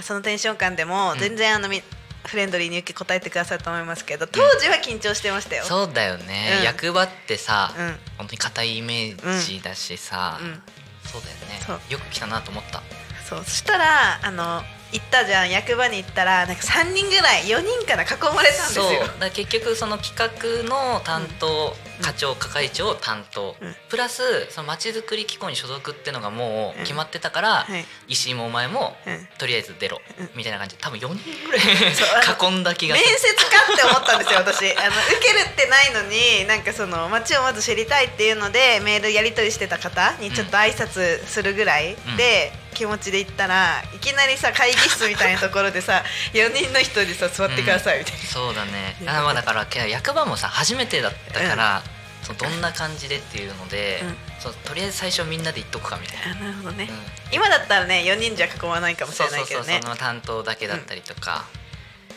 [0.02, 1.82] そのテンション感でも全然あのみ、
[2.26, 5.64] フレンドリーに受け答えてくださると思いますけど当時は緊張してましたよ。
[5.66, 6.64] そうだよね、うん。
[6.64, 7.86] 役場ってさ、うん。
[8.18, 10.62] 本当に硬いイメージだしさ、うん。
[11.04, 11.84] そうだよね。
[11.90, 12.82] よく来たなと思った。
[13.28, 13.44] そう。
[13.44, 14.62] そしたらあの
[14.92, 18.84] 行ったじゃん役場に行ったらなんか3人ぐらい4人から囲まれたんですよ。
[18.84, 19.20] そう。
[19.20, 23.76] だ結局その企画の担当、課長係長担当、うん。
[23.90, 27.86] プラスそのまちづくり機構に所属っていうのがもう決まってたから、はい。
[28.08, 29.28] 石井もお前も、うん。
[29.38, 30.30] とりあえず出ろ、うん。
[30.36, 30.76] みたいな感じ。
[30.76, 34.72] で多分4人ぐらい囲んだ気が面接かって思ったんですよ私。
[34.78, 46.04] あの受けるってないのになんかその街をまず知りたいっていうのでメールやり取りしてた方にちょっと挨拶するぐらいで、気持ちで行ったらいきなりさ会議室みたいなところでさ
[46.34, 48.96] 4人の人にさ座ってくださいみたいな、そうだね。
[49.08, 51.84] あまあだからけ役場もさ初めてだったから、
[52.24, 54.18] そのどんな感じでっていうので、うん。
[54.40, 56.32] そうとりあえず最初みんなで行っとくかみたいな。
[56.32, 57.06] あなるほどね、うん。
[57.32, 59.66] 今だったらね4人じゃ囲まないかもしそうれないうけどね。
[59.66, 61.46] そそうその担当だけだったりとか、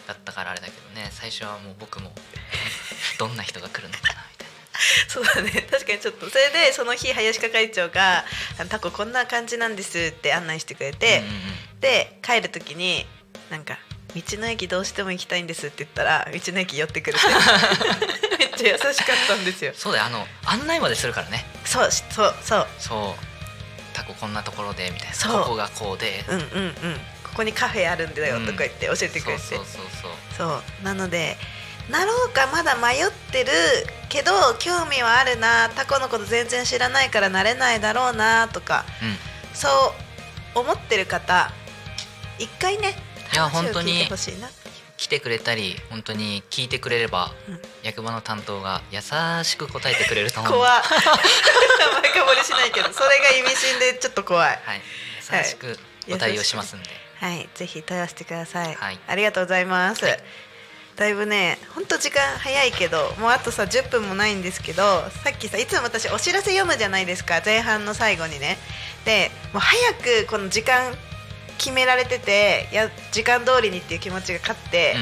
[0.06, 2.12] だったからあれだけどね最初はもう僕も
[3.18, 4.13] どんな人が来るのか
[5.08, 5.50] そうだね。
[5.70, 6.28] 確かにちょっと。
[6.28, 8.24] それでその日林係長が
[8.58, 11.22] 「あのタコこんな感じなんです」って案内してくれて、
[11.80, 13.06] で帰る時に
[13.50, 13.78] なんか
[14.14, 17.18] 「道の駅どうしても行きたいんです」って言ったら道の駅寄ってくる
[18.38, 19.72] めっちゃ優しかったんですよ。
[19.76, 20.04] そうだよ。
[20.06, 21.44] あの案内までするからね。
[21.64, 22.68] そうしそうそう。
[22.78, 23.24] そう。
[23.94, 25.14] タコこんなところでみたいな。
[25.40, 27.00] ここがこうで、うんうんうん。
[27.22, 30.12] ここにカフェあるんだよとか言って教えてくれて、そうそうそうそう。
[30.36, 30.84] そう。
[30.84, 31.36] なので
[31.90, 33.50] なろうかまだ迷ってる
[34.08, 35.68] けど興味はあるな。
[35.70, 38.84] タコのこと全然知らないからなれないだろうなとか。
[39.02, 39.16] うん。
[39.54, 39.68] そ
[40.54, 41.50] う思ってる方
[42.38, 42.94] 一回ね
[43.32, 44.48] いや本当に聞いてほしいな。
[44.96, 47.60] 来てくれたり本当に聞いてくれれば、うん。
[47.82, 49.00] 役場の担当が優
[49.44, 50.52] しく答えてくれると思う。
[50.52, 50.82] 怖っ。
[52.02, 54.48] 前かぼりしないけどそれが意味深でちょっと怖い。
[54.64, 54.82] はい。
[55.32, 55.78] 優しく
[56.10, 56.88] お対応しますんで、
[57.20, 57.48] はい。
[57.54, 58.98] ぜひ問い合わせてください、はい。
[59.06, 60.04] ありがとうございます、
[60.96, 64.82] だいぶねほんと時間早いけどもうあとさ10分もないんですけど
[65.22, 68.58] さっきさいつも私お知らせ読むじゃないですか前半の最後にね。
[69.04, 70.94] でもう早くこの時間
[71.58, 74.94] 決められててや時間通りにっていう気持ちが勝って、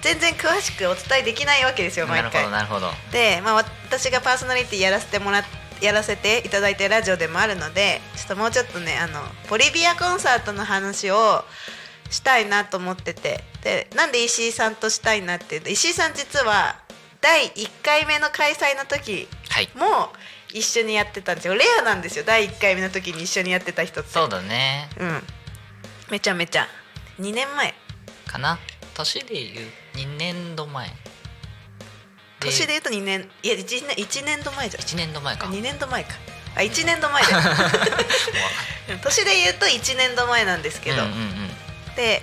[0.00, 2.90] 全然詳しくお伝えできないわけですようん、なるほ毎回どなるほど。
[3.12, 5.44] で、まあ、私がパーソナリティやらせてもらっ
[5.80, 11.44] やらせていただいてるラジオでもあるのでちょっともうちょっとねあのボリビアコンサートの話を
[12.10, 13.44] したいなと思ってて。
[13.62, 16.76] でなんで石井さんとしたいなっていうと石井さん実は
[17.20, 19.68] 第1回目の開催の時はい。
[19.74, 20.12] も
[20.52, 21.54] 一緒にやってたんですよ。
[21.54, 22.24] レアなんですよ。
[22.26, 24.10] 第1回目の時に一緒にやってた人って。
[24.10, 24.88] そうだね。
[24.98, 25.22] うん。
[26.10, 26.66] めちゃめちゃ。
[27.20, 27.74] 2年前。
[28.26, 28.58] かな。
[28.94, 30.90] 年でいう2年度前。
[32.40, 33.28] 年で言うと2年。
[33.42, 34.82] いや 1, 年1年度前じゃん。
[34.84, 35.46] 1年度前か。
[35.46, 36.10] 2年度前か。
[36.56, 37.38] あ1年度前だよ。
[39.04, 41.47] 年で言うと1年度前なんですけど、うんうんうん
[41.98, 42.22] で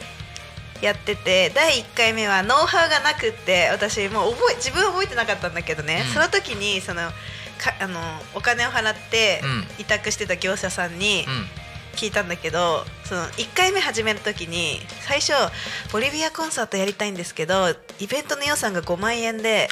[0.82, 6.14] やってて第1回目はノウハウがなくって私もう覚え自分は覚えてなかったんだけどね、うん。
[6.14, 7.02] その時にその
[7.58, 8.00] かあの
[8.34, 9.68] お金を払ってうん。
[9.80, 11.46] 委託してた業者さんにうん。
[11.96, 15.32] 聞いたんだけど、その1回目始める時に最初
[15.94, 17.70] ボリビアコンサートやりたいんですけど
[18.02, 19.70] イベントの予算が5万円で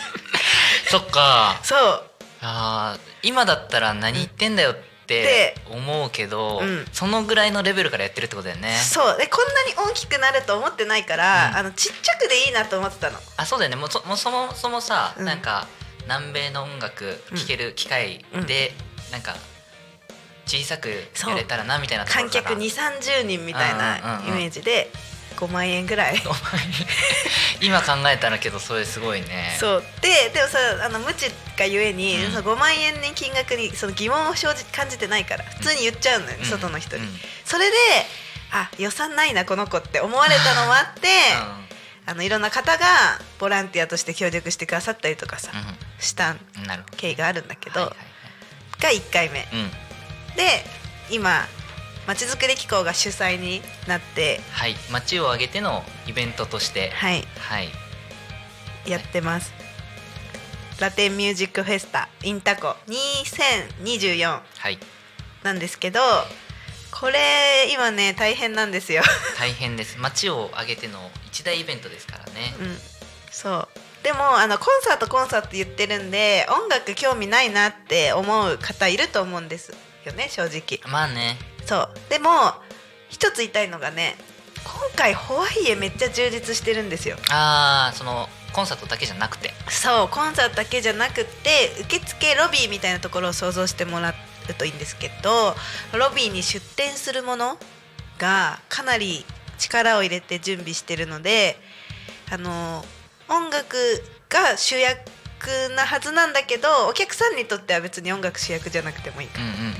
[0.88, 1.60] そっか。
[1.62, 2.04] そう。
[2.40, 4.93] あー今だったら何言ってんだよって
[5.70, 6.86] 思うけど、うん。
[6.92, 8.76] そのぐらいのレベルからやってるってことだよね。
[8.76, 9.18] そう。
[9.18, 9.46] でこん
[9.76, 11.56] なに大きくなると思ってないから、うん。
[11.56, 13.18] あのちっちゃくでいいなと思ってたの。
[13.36, 13.76] あそうだよね。
[13.76, 15.24] もうそもうそもそもさ、うん。
[15.24, 15.66] なんか
[16.04, 18.72] 南米の音楽聴ける機会で、
[19.12, 19.36] なんか
[20.46, 24.28] 小さくやれたらなみたいな観客2 3 0人みたいうんうんなうん。
[24.28, 24.90] イメージで
[25.34, 26.16] 5万円ぐらい。
[27.60, 29.56] 今考えたらけどそれすごいね。
[29.58, 29.84] そう。
[30.00, 32.32] ででもさあの無知がゆえに、うん。
[32.32, 36.44] その5万円に金額にその疑問を生じ感じてないから普通に言っちゃうのよ、うん。
[36.44, 37.08] 外の人に、うん。
[37.08, 37.14] うん
[37.44, 37.76] それで
[38.50, 41.08] あ予算ないなこの子って思われたのもあって
[42.06, 42.86] あのいろんな方が
[43.38, 45.50] ボランティアとして協力してくださったりとかさ、
[45.98, 46.36] した
[46.96, 48.14] 経緯があるんだけど、はいはい
[48.80, 49.46] が1回目。
[50.36, 50.64] で
[51.10, 51.46] 今
[52.06, 57.24] まちづくり機構が主催になってはい街を挙げてのイベントとしてはい。
[57.38, 57.68] はい。
[58.86, 59.52] やってます。
[60.80, 64.78] ラテンミュージックフェスタインタコ2024はい。
[65.42, 66.00] なんですけど
[66.90, 69.02] これ今ね大変なんですよ。
[69.38, 69.96] 大変です。
[69.98, 72.54] 街を挙げての一大イベントですからね。
[72.60, 72.80] うん。
[73.30, 73.68] そう。
[74.04, 79.72] でもあのコンサートコンサート言ってるんで音楽興味ないなって思う方いると思うんです
[80.04, 80.80] よね正直。
[80.90, 81.88] まあねそう。
[82.08, 82.30] でも
[83.08, 84.16] 一つ言いたいのがね
[84.64, 87.16] 今回ホワイエめっちゃ充実してるんですよ。
[87.30, 89.52] ああそのコンサートだけじゃなくて。
[89.68, 94.14] そうコンサートだけじゃなくって受付ロビーみたいなところを想像してもらう
[94.54, 95.54] といいんですけど
[95.98, 97.58] ロビーに出店するもの
[98.18, 99.24] がかなり
[99.58, 101.56] 力を入れて準備してるので
[102.30, 102.84] あの
[103.28, 103.76] 音楽
[104.28, 104.98] が主役
[105.76, 109.72] なはずなんだけどお客さんにとっては別に音楽主役じゃなくてもいいかうんうんうんうん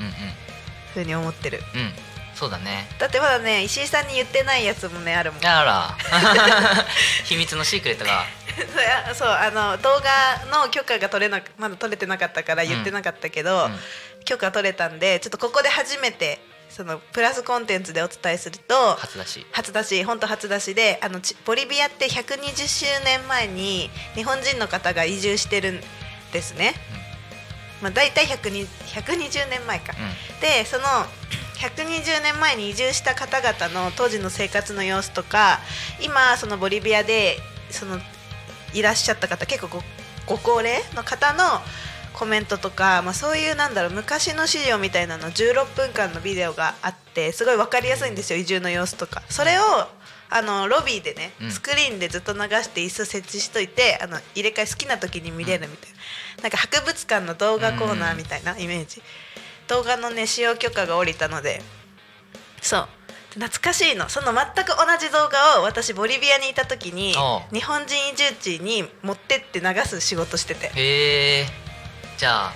[0.95, 1.61] ふうに思ってる。
[1.75, 1.93] うん。
[2.35, 2.89] そうだね。
[2.99, 5.47] だってまだね石井さんに言ってないやつもねあるもん。
[5.47, 5.97] あら。
[7.25, 8.25] 秘密のシークレットが。
[9.15, 13.81] そうあの動画の許可が取れなくまだ取れてなかったから言ってなかったけど、うん。
[14.25, 16.41] 許可取れたんでちょっとここで初めて
[16.71, 19.47] そのプラスコンテンツでお伝えすると初だし。
[19.53, 25.81] 初出し本当初出しであのちボリビアって120周年前に日本人の方が移住してるん
[26.33, 26.75] ですね、
[27.85, 30.41] まあ、大体120 120年前か、うん。
[30.41, 30.85] でその
[31.59, 35.61] 120年前に移住した方々の当時の生活の様子とか
[36.01, 37.37] 今そのボリビアで
[37.71, 37.99] その
[38.73, 39.83] いらっしゃった方結構ご
[40.27, 41.45] ご高齢の方の
[42.15, 49.23] コメントとか、まあ、そういうなんだろう昔の資料みたいなの16分間のビデオがあってすごい分かりやすいんですよ移住の様子とか。
[49.29, 49.63] それを
[50.31, 51.51] あのロビーでね、うん。
[51.51, 55.91] スクリーンでずっと流して椅子設置しといてあの入れ替え好きな時に見れるみたい
[56.37, 59.03] な、なんか博物館の動画コーナーみたいなイメージ、
[59.69, 61.63] 動画のね使用許可が下りたので。
[62.61, 62.89] そう。
[63.35, 64.09] 懐かしいの。
[64.09, 67.15] その全く同じ動画を私ボリビアにいた時に
[67.53, 70.71] 日本人移住地に持ってって流す仕事してて。
[70.75, 71.47] へえ。
[72.17, 72.53] じゃあ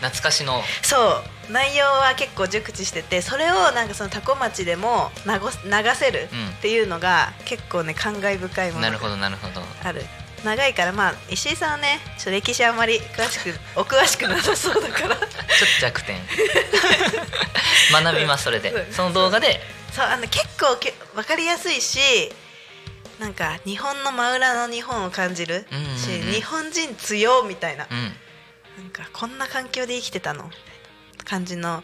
[0.00, 0.62] 懐かしの。
[0.82, 5.32] そう内容は結構熟知しててそれをなんかそのタコ町でも流
[5.94, 6.48] せるうん。
[6.48, 9.60] っていうのが結構ね感慨深いものがなるほどなるほど。
[9.84, 10.04] ある。
[10.44, 15.08] 長いからまあ石井さんはねちょ歴史あんまり詳しく お詳しくなさそうだから。
[15.08, 15.26] ちょっと
[15.80, 16.20] 弱点。
[17.92, 18.92] 学びますそれで。
[18.92, 19.60] その動画で。
[19.92, 22.30] そうあの結構け分かりやすいし
[23.18, 25.66] なんか日本の真裏の日本を感じる
[25.96, 28.14] し、日本人強みたいな,、うん。
[28.78, 30.50] なんかこんな環境で生きてたの
[31.28, 31.82] 感じの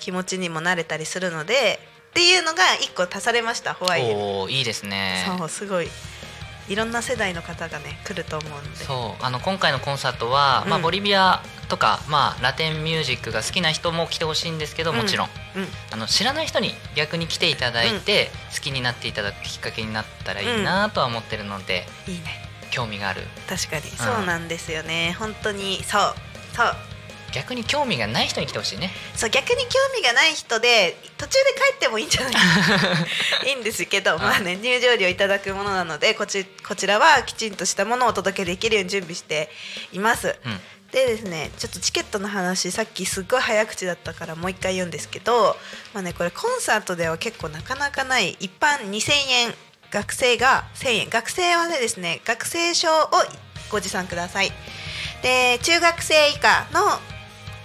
[0.00, 5.24] 気持ちにもなれたりするのでっていうのが一個足されましたホワイトおおいいですね。
[5.38, 5.88] そうすごい
[6.68, 8.76] いろんな世代の方がね来ると思うので。
[8.76, 15.66] そうあの今回のコンサートは、まあ、うんボリビアとか、まあ、ラテンミュージックが好きな人も来てほしいんですけどもちろん、うん。
[15.92, 22.48] あの知らない人に逆に来ていただいて、好きになっていただくきっかけになったらいいなとは思ってるので、いいね。
[22.70, 23.22] 興味がある。
[23.48, 25.14] 確かに、そうなんですよね。
[25.18, 25.82] 本当に。
[25.84, 26.14] そう。
[26.54, 26.76] そう
[27.32, 28.90] 逆に興味がない人に来てほしいね。
[29.14, 32.32] そう逆に興味がない人で途中で帰ってもいいんじゃない
[33.50, 39.50] いいんですけど、まあね入場料いただくものなのでこちこちらはきちんとしたものをお届けできるように準備して
[39.92, 40.36] います。
[40.44, 40.60] うん。
[40.90, 45.56] でですねちょっとチケットの話さっきすっごい早口だったからもう一回言うんですけど、
[45.92, 49.54] まあね、これコンサートでは結構なかなかない一般2000円
[49.90, 51.08] 学生が1000円。
[51.10, 53.08] 学生はねですね学生証を
[53.70, 54.52] ご持参ください。
[55.22, 56.80] で中学生以下の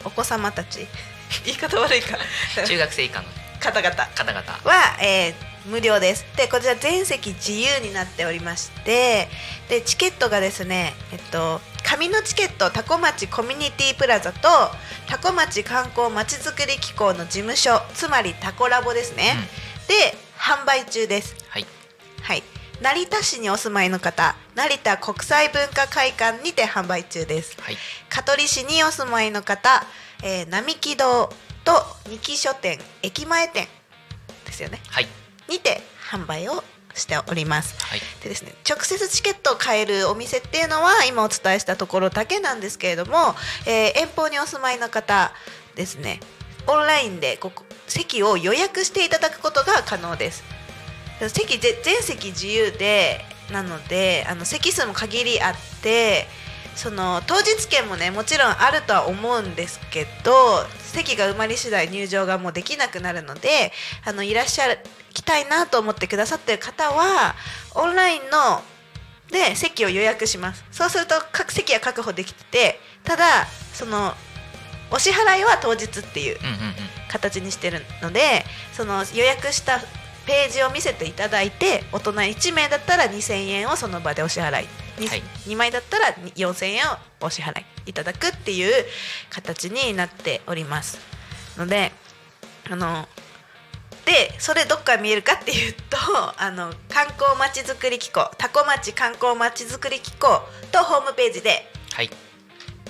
[0.03, 0.87] お子様たち。
[1.45, 2.17] 言い方悪いか。
[2.65, 3.25] 中学生以下の。
[3.59, 3.95] 方々。
[3.95, 4.41] 方々。
[4.63, 6.25] は、えー無料です。
[6.35, 9.29] でこちら全席自由になっておりまして
[9.69, 14.49] でチケットがですねえっと紙のチケットタコ町コミュニティプラザと
[15.07, 19.35] タコ町観光まちづくり機構の事務所つまりタコラボですね、
[19.87, 21.35] で販売中です。
[21.47, 21.65] はい。
[22.21, 22.43] はい。
[22.81, 27.57] 成田市にお住まいの方成田国際文化会館にて販売中です。
[27.59, 27.77] はい。
[28.09, 29.83] 香取市にお住まいの方、
[30.23, 31.29] えー並木堂
[31.63, 31.71] と
[32.09, 33.67] 二木書店駅前店
[34.45, 34.79] ですよね。
[34.89, 35.07] はい。
[35.49, 35.81] にて
[36.11, 37.75] 販売をしております。
[37.83, 38.01] はい。
[38.21, 43.35] でですね直接チケットを買えるお店っていうのは今お伝えしたところだけなんですけれども、
[43.65, 45.31] えー遠方にお住まいの方
[45.75, 46.19] ですね
[46.67, 50.43] オンラインでここ席を予約していただくことが可能です。
[51.29, 56.27] 席ぜ全席自由でなのであの席数も限りあって
[56.75, 60.31] その当日券もねもちろんあるとは思うんですけど
[60.79, 63.71] 席が埋まり次第入場がもうできなくなるので
[64.05, 64.65] あのいらっしゃ
[65.13, 67.35] きたいなと思ってくださってる方は
[67.75, 68.61] オンラインの
[69.31, 70.63] で席を予約します。
[70.71, 74.13] そうすると各席は確保できててただその
[74.91, 76.37] お支払いは当日っていう
[77.09, 79.79] 形にしてるのでその予約した
[80.25, 84.67] ページを見せていただいて大人1名だったら2000円をその場でお支払い、
[84.99, 85.21] にはい。
[85.47, 86.83] 2枚だったら4000円
[87.21, 88.85] をお支払いいただくっていう
[89.29, 90.99] 形になっております
[91.57, 91.91] ので
[92.69, 93.07] あの
[94.05, 95.97] でそれどっから見えるかっていうと
[96.41, 102.09] あの観光まちづくり機構タコ町観光まちづくり機構とホームページではい。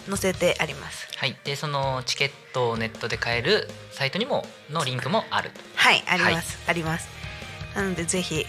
[0.09, 1.07] 載せてあります。
[1.15, 1.37] はい。
[1.45, 7.22] でそのチケットをネットで買えるサイトにものリンクもあるはいあります、あります
[7.75, 8.45] なのでぜひ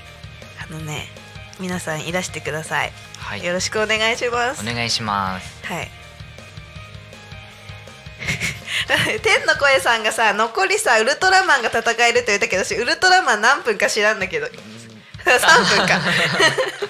[0.62, 1.06] あのね
[1.60, 3.44] 皆さんいらしてください、はい。
[3.44, 4.62] よろしくお願いします。
[4.68, 5.64] お願いします。
[5.64, 5.90] はい。
[9.22, 14.48] 天の声さんがさ残りさウルトラマンが戦えると言ったけど私ウルトラマン何分か知らんだけど
[15.24, 16.00] 3分か。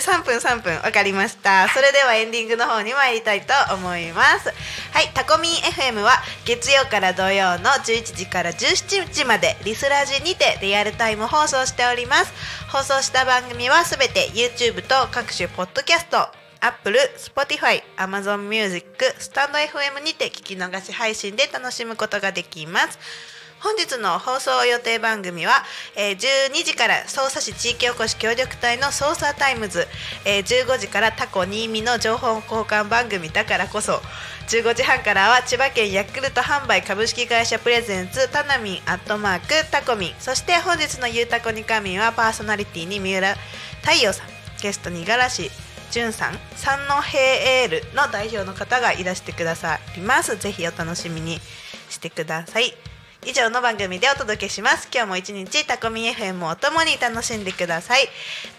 [0.00, 0.76] 3分3分。
[0.80, 1.68] わかりました。
[1.68, 4.52] それではエンディングの方に参りたいと思います。
[4.92, 6.12] はいタコミン FM は
[6.44, 12.32] 月曜から土曜の11時から17時までリスラジにてリアルタイム放送しております。
[12.68, 16.28] 放送した番組はすべて YouTube と各種ポッドキャスト
[16.60, 18.86] Apple、Spotify、Amazon Music、
[19.18, 22.98] スタンド FM にて聞き逃し配信で楽しむことができます。
[23.64, 25.64] 本日の放送予定番組は、
[25.96, 26.16] えー
[26.50, 29.86] 12時から匝瑳市地域おこし協力隊の匝瑳タイムズ、
[30.26, 34.02] えー15時からタコ新見の情報交換番組だからこそ
[34.48, 43.34] 15時半からは千葉県ヤクルト販売株式会社プレゼンツタナミンアットマークタコミンそして本日のゆうたこにかみんはパーソナリティに三浦
[43.80, 44.26] 太陽さん
[44.60, 45.50] ゲストに五十嵐
[45.90, 50.36] 淳さん三の平エールの代表の方がいらしてくださいます。
[50.36, 51.38] ぜひお楽しみに
[51.88, 52.93] してください。
[53.26, 54.88] 以上の番組でお届けします。
[54.92, 58.04] 今日も一日タコミン FM をともに楽しんでください。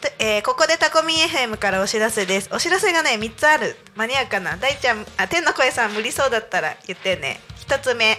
[0.02, 2.50] とえーここでタコミン FM からお知らせです。
[2.52, 3.76] お知らせがね3つある。
[3.96, 4.58] マニアックな。
[4.58, 7.42] 大ちゃんあ天の声さん無理そうだったら言ってね。
[7.68, 8.18] 1つ目。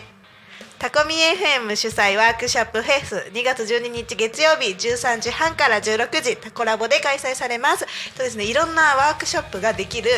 [0.78, 3.30] タコミ FM 主催ワークショップフェス。
[3.32, 7.86] 2月12日月曜日13時半から16時タコラボで開催されます。
[8.16, 10.10] とですねいろんなワークショップができる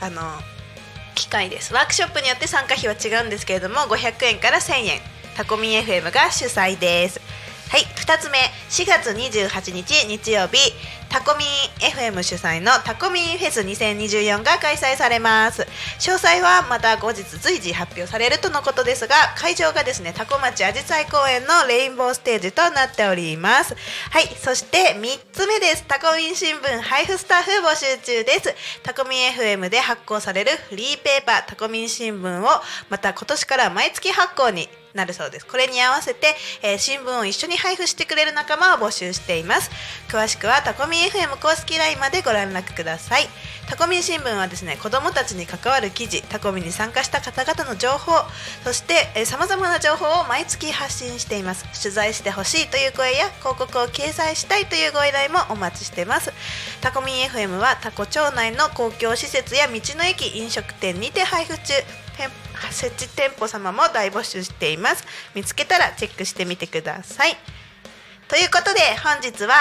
[0.00, 0.22] あの
[1.14, 1.74] 機会です。
[1.74, 5.13] ワークショップによって参加費は違うんですけれども500円から1000円。
[5.36, 7.20] タコミン FM が主催です。
[7.68, 8.38] はい2つ目。
[8.70, 10.72] 4月28日日曜日。
[11.08, 11.48] タコミン
[11.80, 15.62] FM 主催のタコミンフェス2024が開催されます。
[15.98, 23.74] 詳細はまた後日随時発表されるとのことですが会場がですねタコ町あじさい公園のレインボーステージとなっております。
[24.10, 25.84] はいそして3つ目です。
[25.88, 28.54] タコミン新聞配布スタッフ募集中です。
[28.84, 32.46] タコミン FM で発行されるフリーペーパータコミン新聞を
[32.88, 35.46] また今年から毎月発行になるそうです。
[35.46, 36.28] これに合わせて、
[36.62, 39.70] えー新聞を一緒に配布してくれる仲間を募集しています。
[40.08, 43.26] 詳しくはタコミン FM 公式 LINE までご連絡ください。
[43.68, 48.12] タコミン新聞はですね子どもたちに関わる記事タコミンに参加した方々の情報
[48.62, 51.64] そしてさまざまな情報を毎月発信しています。
[51.82, 56.32] 取材してほしいという声や広告を掲載したいというご依頼もお待ちしてます。
[56.80, 61.74] タコミン FM はタコ町内の公共施設や道の駅飲食店にて配布中。
[62.16, 65.04] 店設置店舗様も大募集しています。
[65.34, 67.36] 見つけたらチェックしてみてください。
[68.28, 69.54] ということで本日は、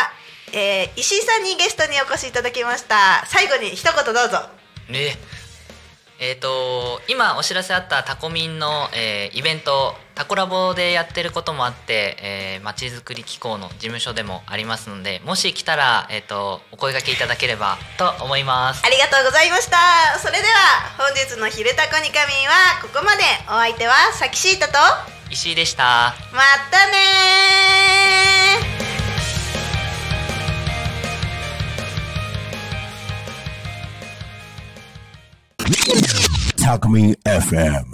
[0.53, 3.25] えー石井さんにゲストにお越しいただきました。
[3.27, 4.49] 最後に一言どうぞ。
[4.89, 5.17] ね。
[6.25, 18.85] えー、と今お知らせあったタコミンの、えーイベントタコラボでやってることもあって、えー、町づくり機構の事務所でもありますのでもし来たら、えー、とお声掛けいただければと思います。
[18.85, 19.77] ありがとうございました。
[20.19, 20.53] それでは
[20.97, 23.23] 本日の「昼タコにかみん」はここまで。
[23.47, 24.77] お相手はさきしーたと
[25.29, 26.15] 石井でした。
[26.31, 28.72] またね
[36.57, 37.85] Talk Me FM.